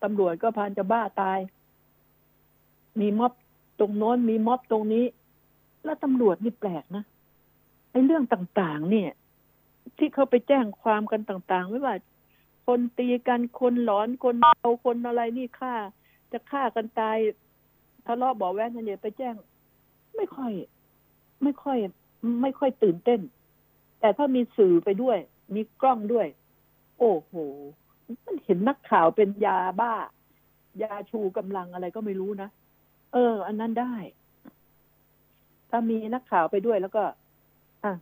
[0.02, 1.38] ตำรวจก็พานจะบ้าตาย
[3.00, 3.32] มีม็อบ
[3.78, 5.04] ตรงโน้นมีม็อบตรงนี้
[5.84, 7.04] แล้วตำรวจนี่แปลกนะ
[7.90, 9.10] ไอ้เรื่องต่าง ๆ เนี่ย
[9.98, 11.94] ที่เขาไปแจ้งความกันต่าง ๆ ไม่ว่า
[12.68, 14.54] คนตีกันคนหลอนคนเมา
[14.84, 15.74] คนอะไรนี่ฆ่า
[16.32, 17.18] จะฆ่ากันตาย
[18.06, 19.34] ทะเลาะเบาะแว้งกันเนี่ยไปแจ้ง
[20.16, 20.52] ไม่ค่อย
[21.42, 21.78] ไม่ค่อย
[22.42, 23.20] ไม่ค่อยตื่นเต้น
[24.00, 25.18] แต่ถ้ามีสื่อไปด้วย
[25.54, 26.26] มีกล้องด้วย
[26.98, 27.32] โอ้โห
[28.24, 29.94] มันเห็นนักข่าวเป็นยาบ้า
[30.82, 32.48] ยาชูกำลังอะไรก็ไม่รู้นะ
[33.12, 33.94] เออ อันนั้นได้
[35.70, 37.02] ถ้ามีนักข่าวไปด้วยแล้วก็
[37.84, 37.92] อะ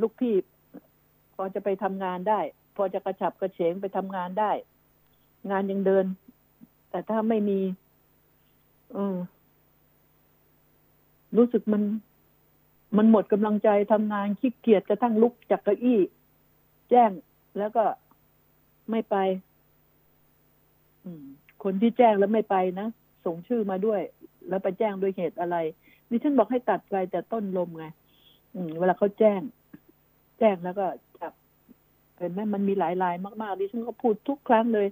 [0.00, 0.34] ลูกพี่
[1.34, 2.40] พอจะไปทำงานได้
[2.78, 4.50] พอจะกระฉับกระเฉงไปทำงานได้
[5.50, 6.04] งานยังเดิน
[6.90, 7.60] แต่ถ้าไม่มี
[8.96, 9.16] ออ
[11.36, 11.82] รู้สึกมัน
[12.96, 16.00] มันหมดกำลังใจทำงานขี้เกียจกระทั่งลุกจากเก้าอี้
[16.90, 17.10] แจ้ง
[17.58, 17.84] แล้วก็
[18.90, 19.16] ไม่ไป
[21.04, 21.24] อืม
[21.64, 22.88] คนที่แจ้งแล้วไม่ไปนะ
[23.24, 24.00] ส่งชื่อมาด้วย
[24.48, 25.56] แล้วไปแจ้งด้วยเหตุอะไร
[26.10, 27.86] ดิฉันบอกให้ตัดไปแต่ต้นลมไง
[28.54, 29.40] อืมเวลาเขาแจ้ง
[30.38, 30.86] แจ้งแล้วก็
[32.18, 34.86] เห็นไหมมันมีหลายลายมากๆดิฉันก็พูดทุกครั้งเลย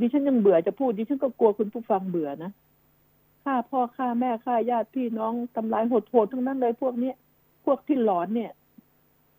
[0.00, 2.50] ดิฉันยังเบื่อจะพูดดิฉันก็กลัวคุณผู้ฟังเบื่อนะ
[3.44, 7.14] ฆ่าพ่อฆ่าแม่ฆ่าญาติพี่น้องทำลายโหดๆทั้งนั้นเลยพวกเนี้ย
[7.64, 8.50] พวกที่หลอนเนี่ย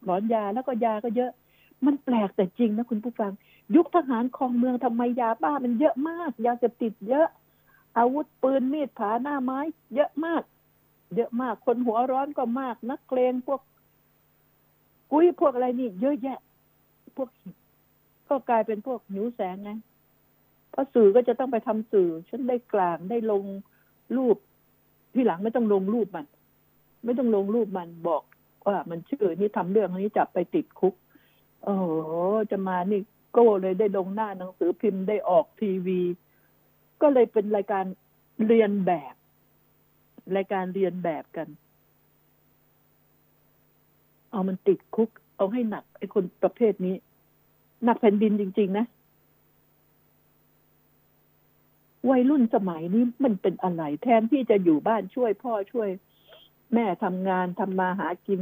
[0.06, 1.32] หลอนยาแล้วก็ยาก็เยอะ
[1.86, 3.32] มันแปลกแต่จริงนะคุณผู้ฟัง
[3.76, 7.28] ยุคทหารคองเมืองทำไมยาบ้ามันเยอะมากยาเสพติดเยอะ
[7.98, 9.60] อาวุธปืนมีดผาหน้าไม้
[9.96, 10.44] เยอะมาก
[11.16, 13.62] เยอะมากคนหัวร้อนก็มาก นักเลงพวก
[15.12, 16.40] กุ้ยพวกอะไรนี่ เยอะแยะ
[17.18, 17.30] พวก
[18.30, 19.72] ก็กลายเป็นพวกหิวแสงไง
[20.72, 23.44] เพราะสื่อก็จะต้องไปทำสื่อ ฉันได้กลางได้ลง
[24.18, 24.38] รูป
[25.14, 26.26] ที่หลังไม่ต้องลงรูปมัน
[27.06, 28.24] ไม่ต้องลงรูปมันบอก
[28.68, 30.94] ว่ามันชื่อนี่ทำเรื่องนี้จับไปติดคุก
[31.64, 31.88] โอ้โห
[32.52, 33.02] จะมานี่
[33.38, 36.00] ก้เลยได้ลงหน้าหนังสือพิมพ์ได้ออกทีวี
[37.02, 37.86] ก็เลยเป็นรายการ
[38.48, 39.14] เรียนแบบ
[40.36, 41.48] รายการเรียนแบบกัน
[44.32, 46.96] เอามันติดคุก เอาให้หนักไอ้คนประเภทนี้
[47.84, 48.86] หนักแผ่นดินจริง ๆ นะ
[52.10, 55.90] วัยรุ่นสมัยนี้มันเป็นอะไร แทนที่จะอยู่บ้านช่วยพ่อช่วย
[56.74, 58.42] แม่ทำงานทำมาหากิน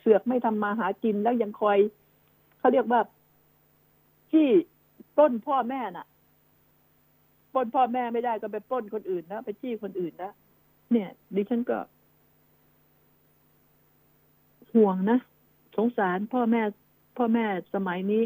[0.00, 1.78] เสือกไม่ทำมาหากินแล้วยังคอย
[2.58, 3.00] เขาเรียกว่า
[4.32, 4.48] ที่
[5.16, 6.06] ปล้นพ่อแม่น่ะ
[7.52, 10.32] ปล้นพ่อแม่ไม่ได้ก็ไปปล้นคนอื่นนะไปจี้คนอื่นนะ
[10.92, 11.78] เนี่ย ดิฉันก็
[14.74, 15.18] ห่วงนะ
[15.76, 16.62] สงสารพ่อแม่
[17.16, 18.22] พ่อแม่สมัยนี้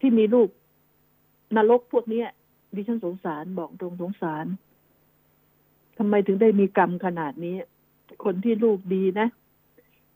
[0.00, 0.48] ที่มีลูก
[1.56, 2.28] นรกพวกเนี้ย
[2.74, 4.46] ดิฉันสงสารบอกตรงสงสาร
[5.98, 7.56] ทำไมถึงได้มีกรรมขนาดนี้
[8.24, 9.28] คนที่ลูกดีนะ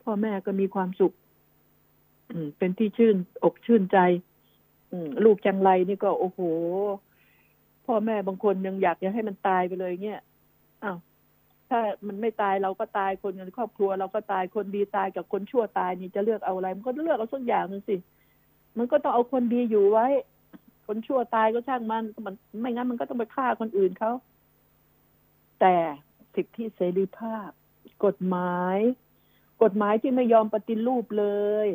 [0.03, 1.13] พ่อแม่ก็มีความสุข
[2.29, 3.97] อืม เป็นที่ชื่น อกชื่นใจ
[4.91, 6.39] อืม ลูกจังไรนี่ก็ โอ้โห
[7.85, 10.21] พ่อแม่บางคนยังอยากจะให้มันตายไปเลยเงี้ย
[10.83, 10.97] อ้าว
[11.69, 17.95] ถ้ามันไม่ตายเราก็ตายคนในครอบครัว เราก็ตายคนดีตายกับคนชั่วตายนี่จะเลือกเอาอะไร มันก็เลือกเอาสักอย่างนึงสิ
[18.77, 20.07] มันก็ต้องเอาคนดีอยู่ไว้
[20.87, 24.11] คนชั่วตายก็ช่างมันมัน ไม่งั้นมันก็ต้องไปฆ่าคนอื่นเขา
[25.59, 25.75] แต่
[26.35, 27.49] สิทธิเสรีภาพ
[28.05, 28.77] กฎหมาย
[29.63, 31.25] กฎหมายที่ไม่ยอมปฏิรูปเล
[31.65, 31.67] ย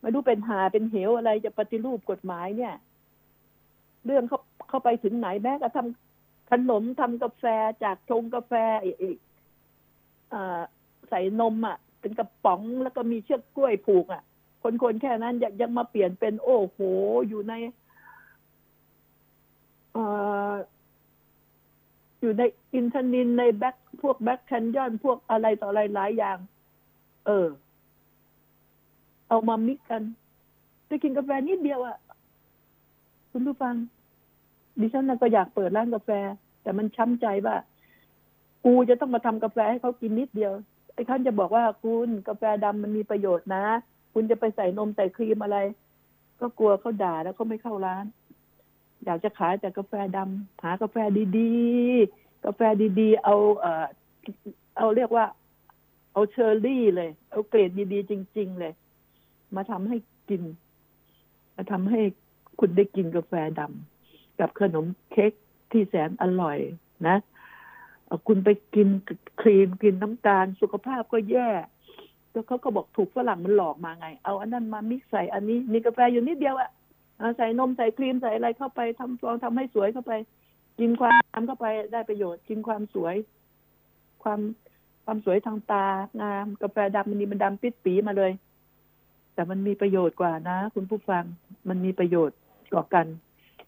[0.00, 2.74] ไม่รู้เป็นหาเป็นเหวอะไรจะปฏิรูปกฎหมายเนี่ย
[4.04, 5.88] เรื่องเขาเข้าไปถึงไหนแม้กระทั่ง
[6.50, 7.44] ขนมทำกาแฟ
[7.84, 8.52] จากชงกาแฟ
[8.84, 9.18] อีก
[10.32, 10.60] อา
[11.08, 14.22] ใส่นมอะ เป็นกระป๋องแล้วก็มีเชือกกล้วยผูกอะ
[14.82, 16.78] คนๆแค่นั้นยังมาเปลี่ยนเป็น โอ้โห
[17.28, 17.54] อยู่ใน
[19.96, 19.98] อ
[22.20, 22.42] อยู่ใน
[22.74, 26.38] อินทนินในแบ็คพวกแบ็คแคนยอนพวกอะไรต่ออะไรหลายอย่าง
[27.26, 27.48] เออ
[29.28, 30.02] เอามามิกกัน
[30.88, 31.98] จะกินกาแฟนิดเดียวอะ
[33.30, 33.74] คุณผู้ฟัง
[34.80, 36.10] ดิฉันนะก็อยากเปิดร้านกาแฟ
[36.62, 37.56] แต่มันช้ำใจว่า
[38.64, 40.52] กูจะต้องมาทำกาแฟให้เขากินนิดเดียว
[40.94, 43.64] ไอ้ท่านจะบอกว่าคุณกาแฟดำมันมีประโยชน์นะ
[44.18, 45.58] คุณจะไปใส่นมใส่ครีมอะไร
[46.40, 48.04] ก็กลัวเขาด่าแล้วเขาไม่เข้าร้าน
[49.04, 50.96] อยากจะขายแต่กาแฟดำหากาแฟ
[51.38, 52.60] ดีๆ กาแฟ
[53.00, 53.86] ดีๆ เอาเอ่อ
[54.76, 55.24] เอาเรียกว่า
[56.12, 58.72] เอาเชอร์รี่เลย เอาเกรดดีๆจริง ๆ เลย
[59.56, 59.96] มาทำให้
[60.28, 60.42] กิน
[61.56, 62.00] มาทำให้
[62.60, 65.32] คุณได้กินกาแฟดำกับขนมเค้ก
[65.70, 66.58] ที่แสนอร่อย
[67.08, 67.16] นะ
[68.26, 68.88] คุณไปกิน
[69.40, 71.50] ครีมกินน้ำตาลสุขภาพก็แย่
[72.36, 76.70] แล้วเขาก็บอกถูกฝรั่งมันหลอกมาไง เอาอันนั้นมามิกใส่อันนี้มีกาแฟอยู่นิดเดียวอะ
[77.36, 80.12] ใส่นมใส่ครีมใส่อะไรเข้าไปทำฟองทำให้สวยเข้าไป
[80.78, 83.14] กินความงามเข้าไปได้ประโยชน์ กินความสวย
[84.22, 84.40] ความ
[85.04, 85.86] ความสวยทางตา
[86.22, 88.32] งามกาแฟดำมันนี่มันดำปิดปีมาเลย
[89.34, 91.24] แต่มันมีประโยชน์กว่านะ คุณผู้ฟัง
[91.68, 92.38] มันมีประโยชน์
[92.72, 93.06] กว่ากัน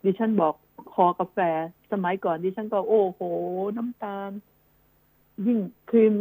[0.04, 0.54] ดิฉันบอก
[0.94, 1.38] คอกาแฟ
[1.92, 3.20] สมัยก่อนดิฉันก็โอ้โห
[3.76, 4.30] น้ำตาล
[5.46, 5.58] ยิ่ง
[5.90, 6.14] ครีม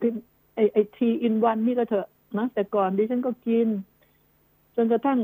[0.00, 0.14] ครีม
[0.54, 3.68] ไอไอทีอินวันนี่ก็เถอะนะแต่ก่อนดิฉันก็กิน
[4.76, 5.18] จนกระทั่ง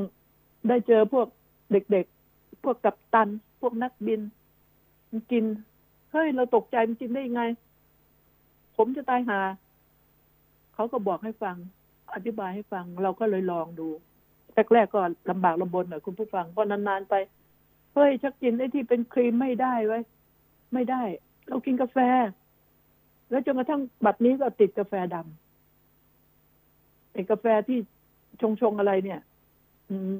[0.69, 1.27] ได้เจอพวก
[1.73, 3.29] เด็กๆ พวกกัปตัน
[3.61, 4.21] พวกนักบิน
[5.11, 5.45] มันกิน
[6.13, 7.43] เฮ้ย เราตกใจมันกินได้ยังไง
[8.77, 9.41] ผมจะตายหา
[10.75, 11.57] เขาก็บอกให้ฟัง
[12.15, 13.89] อธิบายให้ฟัง เราก็เลยลองดู
[14.73, 15.01] แรกๆก็
[15.31, 17.15] ลำบากลำบนหน่อยคุณผู้ฟังพอนานๆไป
[17.95, 19.99] เฮ้ย ชักกินไอ้ที่เป็นครีมไม่ได้ไว้
[20.75, 21.03] ไม่ได้
[21.49, 21.99] เรากินกาแฟ
[23.31, 27.79] แล้วจนกระทั่งบัดนี้ก็ติดกาแฟดำไอ้กาแฟที่
[28.41, 29.21] ชงชงๆอะไรเนี่ย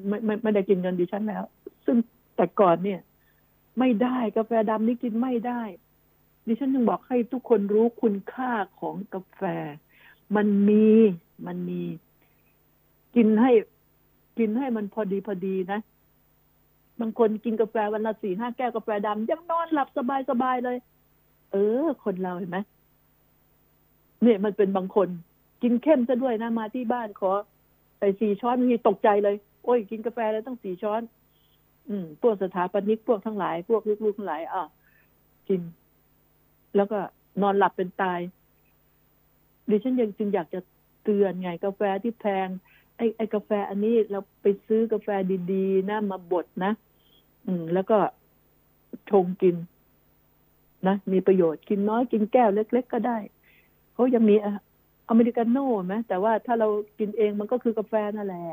[0.07, 1.43] ไม่ไม่ไม่ได้กินเงินดิฉันแล้ว
[1.85, 1.97] ซึ่ง
[2.35, 2.99] แต่ก่อนเนี่ย
[3.79, 5.61] ไม่ได้กาแฟดำนี่กินไม่ได้
[6.47, 9.41] ดิฉันยังบอกให้ทุกคนรู้คุณค่าของกาแฟ
[10.35, 10.87] มันมี
[11.47, 11.81] มันมี
[13.15, 13.51] กินให้
[14.39, 15.79] กินให้มันพอดีพอดีนะ
[16.99, 20.77] บางคนกินกาแฟวันละสี่ห้าแก้วกาแฟดำยังนอนหลับสบายสบายเลย
[21.51, 22.57] เออ คนเราเห็นไหม
[24.23, 25.09] เนี่ยมันเป็นบางคน
[25.63, 27.31] กินเข้มซะด้วยนะมาที่บ้านขอ
[27.97, 31.01] ใส่สี่ช้อนบางทีตกใจเลย โอ้ย กินกาแฟแล้วต้องสี่ช้อน
[31.89, 34.63] อืม พวกสถาปนิกพวกทั้งหลาย พวกลูกๆทั้งหลายอะ
[35.49, 35.61] กิน
[36.75, 36.99] แล้วก็
[37.41, 38.19] นอนหลับเป็นตาย
[39.69, 40.59] ดิฉันยังจึงอยากจะ
[41.03, 42.47] เตือนไงกาแฟที่แพง
[42.97, 45.07] ไอ้ไอ้กาแฟอันนี้เราไปซื้อกาแฟ
[45.51, 46.71] ดีๆนะมาบดนะ
[47.45, 47.97] อืม แล้วก็
[49.09, 49.55] ชงกิน
[50.87, 53.17] นะ มีประโยชน์กินน้อยกินแก้วเล็ก ๆ ก็ได้
[53.97, 54.35] เขายังมี
[55.09, 56.67] อเมริกาโน่ไหมแต่ว่าถ้าเรา
[56.99, 58.45] กินเองมันก็คือกาแฟนั่นแหละ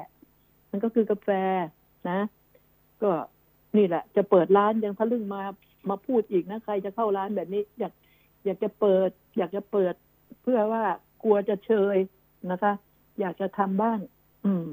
[0.71, 1.29] มันก็คือกาแฟ
[2.11, 2.19] นะ
[3.03, 3.11] ก็
[3.77, 5.43] นี่แหละ จะเปิดร้านยังทะลึ่งมา
[5.91, 7.93] มาพูดอีกนะใครจะเข้าร้านแบบนี้ อยาก
[8.45, 9.95] อยากจะเปิด อยากจะเปิด
[10.43, 10.83] เพื่อว่า
[11.23, 11.97] กลัวจะเชย
[12.51, 12.73] นะคะ
[13.21, 13.99] อยากจะทำบ้าง
[14.45, 14.67] อืม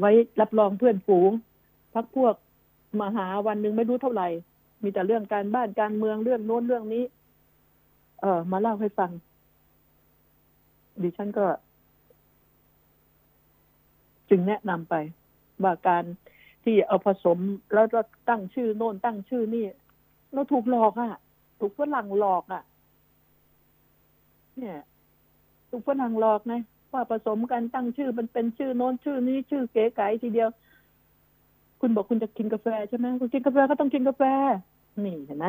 [0.00, 1.30] ไว้รับรองเพื่อนฝูง
[1.94, 2.34] พักพวก
[3.00, 4.28] มาหาวันหนึ่งไม่รู้เท่าไหร่
[4.82, 7.04] มีแต่เรื่องการบ้านการเมืองเรื่องโน้นเรื่องนี้
[8.20, 9.10] เออมาเล่าให้ฟัง
[11.02, 11.46] ดิฉันก็
[14.28, 14.94] จึงแนะนำไป
[15.62, 16.04] ว่าการ
[16.64, 17.38] ที่เอาผสม
[17.72, 17.86] แล้ว
[18.28, 19.64] ตั้งชื่อโน่นตั้งชื่อนี่
[20.32, 21.12] เราถูกหลอกอะ่ะ
[21.60, 22.62] ถูกฝรั่งหลอกอะ่ะ
[24.58, 24.78] เนี่ย
[25.70, 26.54] ถูกฝรั่งหลอกไง
[26.92, 30.48] ว่าผสมกันตั้งชื่อมันเป็นชื่อโน้นชื่อนี้ชื่อเก๋ไก๋ทีเดียว
[31.80, 34.22] คุณบอกคุณจะกินกาแฟใช่ไหมคุณกินกาแฟก็ต้องกินกาแฟ
[35.04, 35.46] นี่เห็นไหม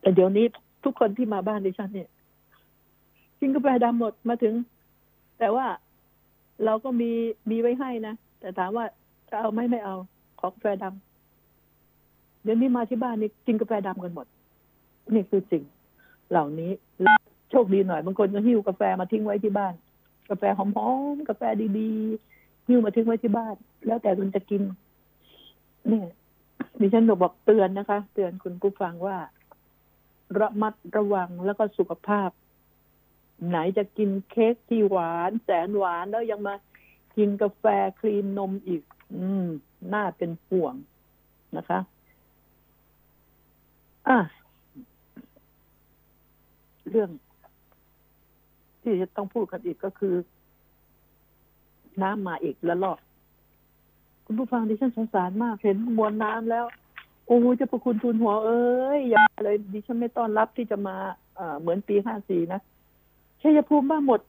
[0.00, 0.46] แต่เดี๋ยวนี้
[0.84, 2.08] ทุกคนที่มาบ้านดิฉันเนี่ย
[3.44, 4.54] กินกาแฟดำหมดมาถึง
[5.38, 5.66] แต่ว่า
[6.64, 7.10] เราก็มี
[7.50, 8.84] มีไว้ให้นะ แต่ถามว่า
[9.30, 9.96] จะเอาไหมไม่เอา
[10.40, 14.26] ขอกาแฟดำเดี๋ยวนี้มาที่บ้านนี่กินกาแฟดำกันหมด
[15.14, 15.62] นี่คือสิ่ง
[16.30, 16.70] เหล่านี้
[17.02, 17.18] แล้ว
[17.50, 19.74] โชคดีหน่อยบางคนก็หิ้วกาแฟมาทิ้งไว้ที่บ้าน
[20.30, 20.66] กาแฟหอ
[21.14, 21.42] มๆกาแฟ
[21.78, 23.54] ดีๆหิ้วมาทิ้งไว้ที่บ้าน
[23.86, 24.62] แล้วแต่คุณจะกิน
[25.88, 26.06] เนี่ย
[26.80, 29.16] ดิฉันบอกเตือนนะคะ เตือนคุณผู้ฟังว่า
[30.40, 32.30] ระมัดระวังแล้วก็สุขภาพ
[33.48, 36.54] ไหนจะกินเค้กที่หวานแสนหวานแล้วยังมา
[37.16, 37.64] กินกาแฟ
[38.00, 38.82] ครีมนมอีก
[39.14, 39.46] อืม
[39.92, 40.74] น่าเป็นห่วง
[41.56, 41.80] นะคะ
[44.08, 44.18] อะ
[46.90, 47.10] เรื่อง
[48.82, 50.14] ที่จะต้องพูดกันอีกก็คือ
[52.02, 52.98] น้ำมาอีกแล้วลอก
[54.24, 56.64] คุณผู้ฟังดิฉันสงสารมาก เห็นมวลน้ำแล้ว
[57.26, 60.96] โอ้จะประคุณทุนหัวเอ้ยอย่าเลยดิฉันไม่ต้อนรับที่จะมา
[61.36, 62.60] เอ่อเหมือนปีห้าสี่นะ
[63.44, 64.20] ชัยภูมิบ้าหมด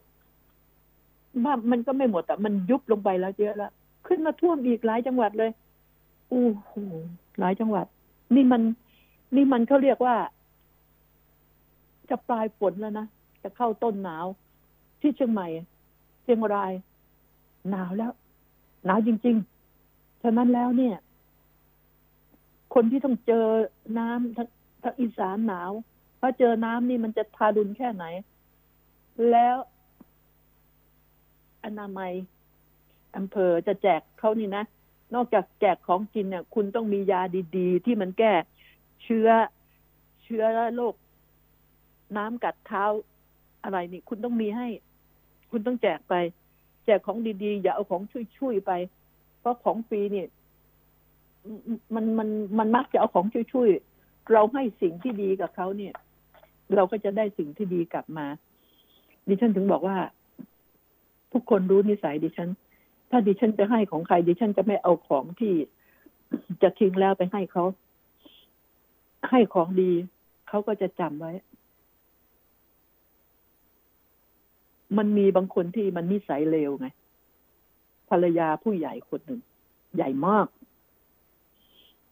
[1.44, 3.72] บ้ามันก็ไม่หมดแต่มันยุบลงไปแล้วเยอะแล้ว
[4.06, 5.50] ขึ้นมาท่วมอีกหลายจังหวัดเลย
[6.28, 6.72] โอ้โห
[7.38, 7.86] หลายจังหวัด
[8.34, 8.62] นี่มัน
[9.36, 10.16] นี่มันเขาเรียกว่า
[12.10, 13.06] จะปลายฝนแล้วนะ
[13.42, 14.26] จะเข้าต้นหนาว
[15.00, 15.48] ที่เชียงใหม่
[16.22, 16.72] เชียงราย
[17.70, 18.12] หนาวแล้ว
[18.84, 19.36] หนาวจริง
[19.80, 20.96] ๆ ฉะนั้นแล้วเนี่ย
[22.74, 23.46] คนที่ต้องเจอ
[23.98, 24.48] น้ำทาง
[24.82, 25.70] ทางอีสานหนาว
[26.20, 28.04] พราเจอน้ำนี่มันจะทารุณแค่ไหน
[29.30, 29.56] แล้ว
[31.64, 32.12] อนามัย
[33.16, 34.64] อำเภอจะแจกเขานี่นะ
[35.14, 37.20] นอกจากแจกของกินเนี่ย คุณต้องมียา
[37.56, 38.32] ดีๆ ที่มันแก้
[39.02, 39.28] เชื้อ
[40.22, 40.44] เชื้อ
[40.74, 40.94] โรค
[42.16, 42.84] น้ำกัดเท้า
[43.62, 44.68] อะไรนี่ คุณต้องมีให้
[45.50, 46.14] คุณต้องแจกไป
[46.86, 48.02] แจกของดีๆ อย่าเอาของ
[48.38, 48.72] ช่วยๆไป
[49.40, 50.24] เพราะของฟรีนี่
[51.94, 55.94] มันมันมันมักจะเอาของช่วยๆเราให้สิ่งที่ดีกับเขาเนี่ย
[56.74, 58.26] เราก็จะได้สิ่งที่ดีกลับมา
[59.28, 59.98] ดิฉันถึงบอกว่า
[61.32, 62.48] ทุกคนรู้นิสัยดิฉัน
[63.10, 65.54] ถ้าดิฉันจะให้ของใคร ดิฉันจะไม่เอาของที่
[66.62, 67.64] จะทิ้งแล้วไปให้เขา
[69.30, 69.90] ให้ของดี
[70.48, 71.32] เขาก็จะจำไว้
[74.98, 76.88] มันมีบางคนที่มันนิสัยเลวไง
[78.08, 79.40] ภรรยาผู้ใหญ่คนหนึ่ง
[79.96, 80.46] ใหญ่มาก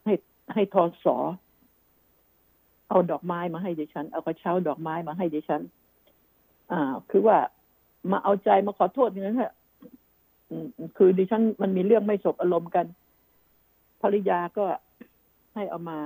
[0.05, 0.15] ให้
[0.55, 1.17] ให้ทอสอ
[2.89, 5.63] เอาดอกไม้มาให้ดิฉัน เอากระเช้าดอกไม้มาให้ดิฉัน
[6.73, 7.39] อ่า คือว่า
[8.11, 9.55] มาเอาใจมาขอโทษอย่างนั้นเถอะ
[10.51, 12.87] อืมคือดิฉันมันมีเรื่องไม่สบอารมณ์กัน
[14.03, 14.65] ภรรยาก็
[15.55, 15.99] ให้เอามา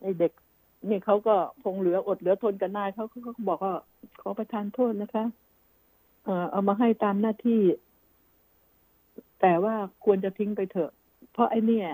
[0.00, 0.32] ไอเด็ก
[0.88, 3.74] นี่เขาก็คงเหลืออดเหลือทนกันนายเขาเขาก็บอกว่า
[4.20, 5.24] ขอประทานโทษนะคะ
[6.24, 7.62] เอ่อเอามาให้ตามหน้าที่
[9.40, 9.74] แต่ว่า
[10.04, 10.90] ควรจะทิ้งไปเถอะ
[11.32, 11.88] เพราะไอ้เนี่ย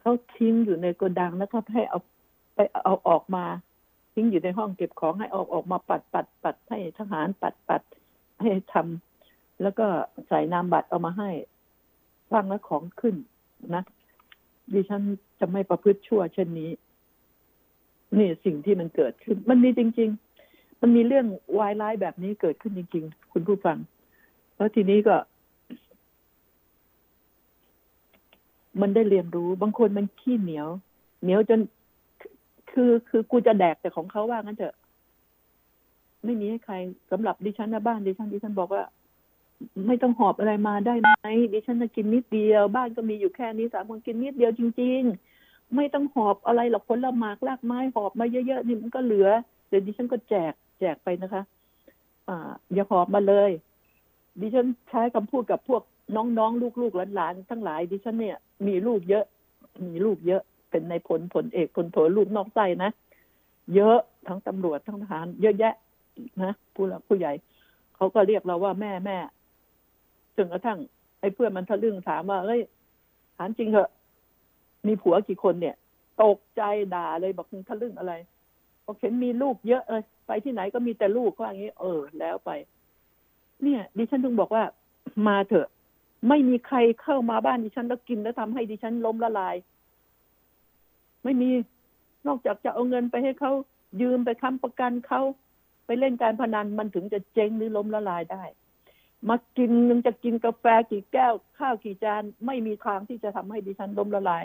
[0.00, 2.00] เขาทิ้งอยู่ในโกดังแล้วก็ให้เอา
[2.54, 3.44] ไปเอาออกมา
[4.18, 7.82] ทิ้งอยู่ในห้องเก็บของให้ออกออกมาปัดปัดปัดให้ทหารปัดปัด
[8.42, 9.86] ให้ทำแล้วก็
[10.28, 11.30] ใส่นามบัตรเอามาให้
[12.32, 13.16] ฟังแล้วของขึ้น
[13.74, 13.84] นะ
[14.72, 15.02] ดิฉัน
[15.40, 16.70] จะไม่ประพฤติชั่วเช่นนี้
[18.18, 20.10] นี่สิ่งที่มันเกิดขึ้น มันมีจริง
[20.44, 21.26] ๆ มันมีเรื่อง
[21.58, 23.78] วายร้ายแบบนี้เกิดขึ้นจริง ๆ คุณผู้ฟัง
[24.56, 25.16] แล้วทีนี้ก็
[28.80, 30.68] มันได้เรียนรู้ บางคนมันขี้เหนียว
[31.22, 31.60] เหนียวจน
[32.72, 34.74] คือคือกูจะแดกแต่ของเขาว่างั้นเถอะ
[36.24, 36.74] ไม่มีให้ใคร
[37.10, 38.82] สำหรับดิฉันนะบ้านดิฉันดิฉันบอกว่า
[39.86, 41.10] ไม่ต้องหอบอะไรมาได้ไหม
[41.52, 45.02] ดิฉันจะกินนิดเดียว บ้านก็มีอยู่แค่นี้สามคนกินนิดเดียวจริง
[45.38, 49.28] ๆ ไม่ต้องหอบอะไรหรอกผลละหมากลากไม้หอบมาเยอะๆนี่มันก็เหลือ
[49.68, 51.42] เดี๋ยวดิฉันก็แจกแจกไปนะคะ
[52.28, 53.50] อ่า อย่าหอบมาเลย
[54.40, 55.82] ดิฉันใช้คำพูดกับพวก
[56.16, 59.24] น้องๆ ลูกๆหลานๆทั้งหลาย ดิฉันเนี่ย มีลูกเยอะ
[59.86, 62.90] มีลูกเยอะ เป็นในผลผลเอกผลโถลูกนอกไส้นะ
[63.74, 63.98] เยอะ
[64.28, 65.74] ทั้งตำรวจทั้งทหาร เยอะแยะ
[66.42, 67.32] นะผู้หลักผู้ใหญ่
[67.96, 69.18] เขาก็เรียกเราว่าแม่แม่
[70.36, 70.78] จนกระทั่ง
[71.20, 72.60] ไอ้เพื่อนมันทะลึ่งถามว่าเฮ้ย
[73.36, 73.90] ถามจริงเหอะ
[74.86, 75.76] มีผัวกี่คนเนี่ย
[76.22, 76.62] ตกใจ
[76.94, 78.12] ด่าเลยบอกมึงทะลึ่งอะไร
[78.86, 82.50] บอกเห็นมีลูกเยอะเลยไปที่ไหนก็มีแต่ลูกก็อย่างนี้ เออ แล้วไป
[83.62, 84.64] เนี่ย ดิฉันถึงบอกว่า
[85.26, 85.68] มาเถอะ
[86.28, 89.54] ไม่มีใครเข้ามาบ้านดิฉันแล้วกินแล้วทำให้ดิฉันล้มละลาย
[91.24, 91.50] ไม่มี
[92.26, 93.52] นอกจากจะเอาเงินไปให้เขา
[94.00, 95.22] ยืมไปค้ำประกันเขา
[95.86, 98.44] ไปเล่นการพนันมันถึงจะเจ๊งหรือล้มละลายได้
[99.28, 104.44] มากินมันจะกินกาแฟกี่แก้ว ข้าวกี่จานไม่มีทางที่จะทำให้ดิฉันล้มละลาย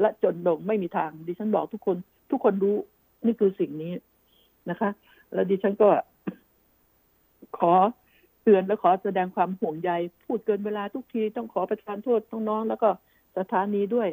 [0.00, 1.96] และจนลงไม่มีทาง ดิฉันบอกทุกคน
[2.30, 2.76] ทุกคนรู้
[3.26, 3.92] นี่คือสิ่งนี้
[4.70, 4.90] นะคะ
[5.32, 5.88] แล้วดิฉันก็
[7.58, 7.72] ขอ
[8.42, 9.90] เตือนและขอแสดงความห่วงใย
[10.24, 12.88] พูดเกินเวลาทุกทีต้องขอประทานโทษน้องๆแล้วก็
[13.38, 14.08] สถานีด้วย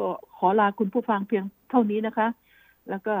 [0.00, 2.28] ก็ขอลาคุณผู้ฟังเพียงเท่านี้นะคะ
[2.90, 3.14] แล้วก็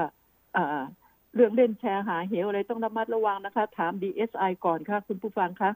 [1.34, 5.70] เรื่องเล่นแชร์หาเหวอะไรต้องระมัดระวังนะคะ ถาม DSI ก่อนค่ะ คุณผู้ฟังคะ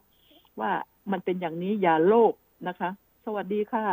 [0.60, 0.70] ว่า
[1.12, 2.32] มันเป็นอย่างนี้อย่าโลภ
[2.68, 2.90] นะคะ
[3.24, 3.84] สวัสดีค่ะ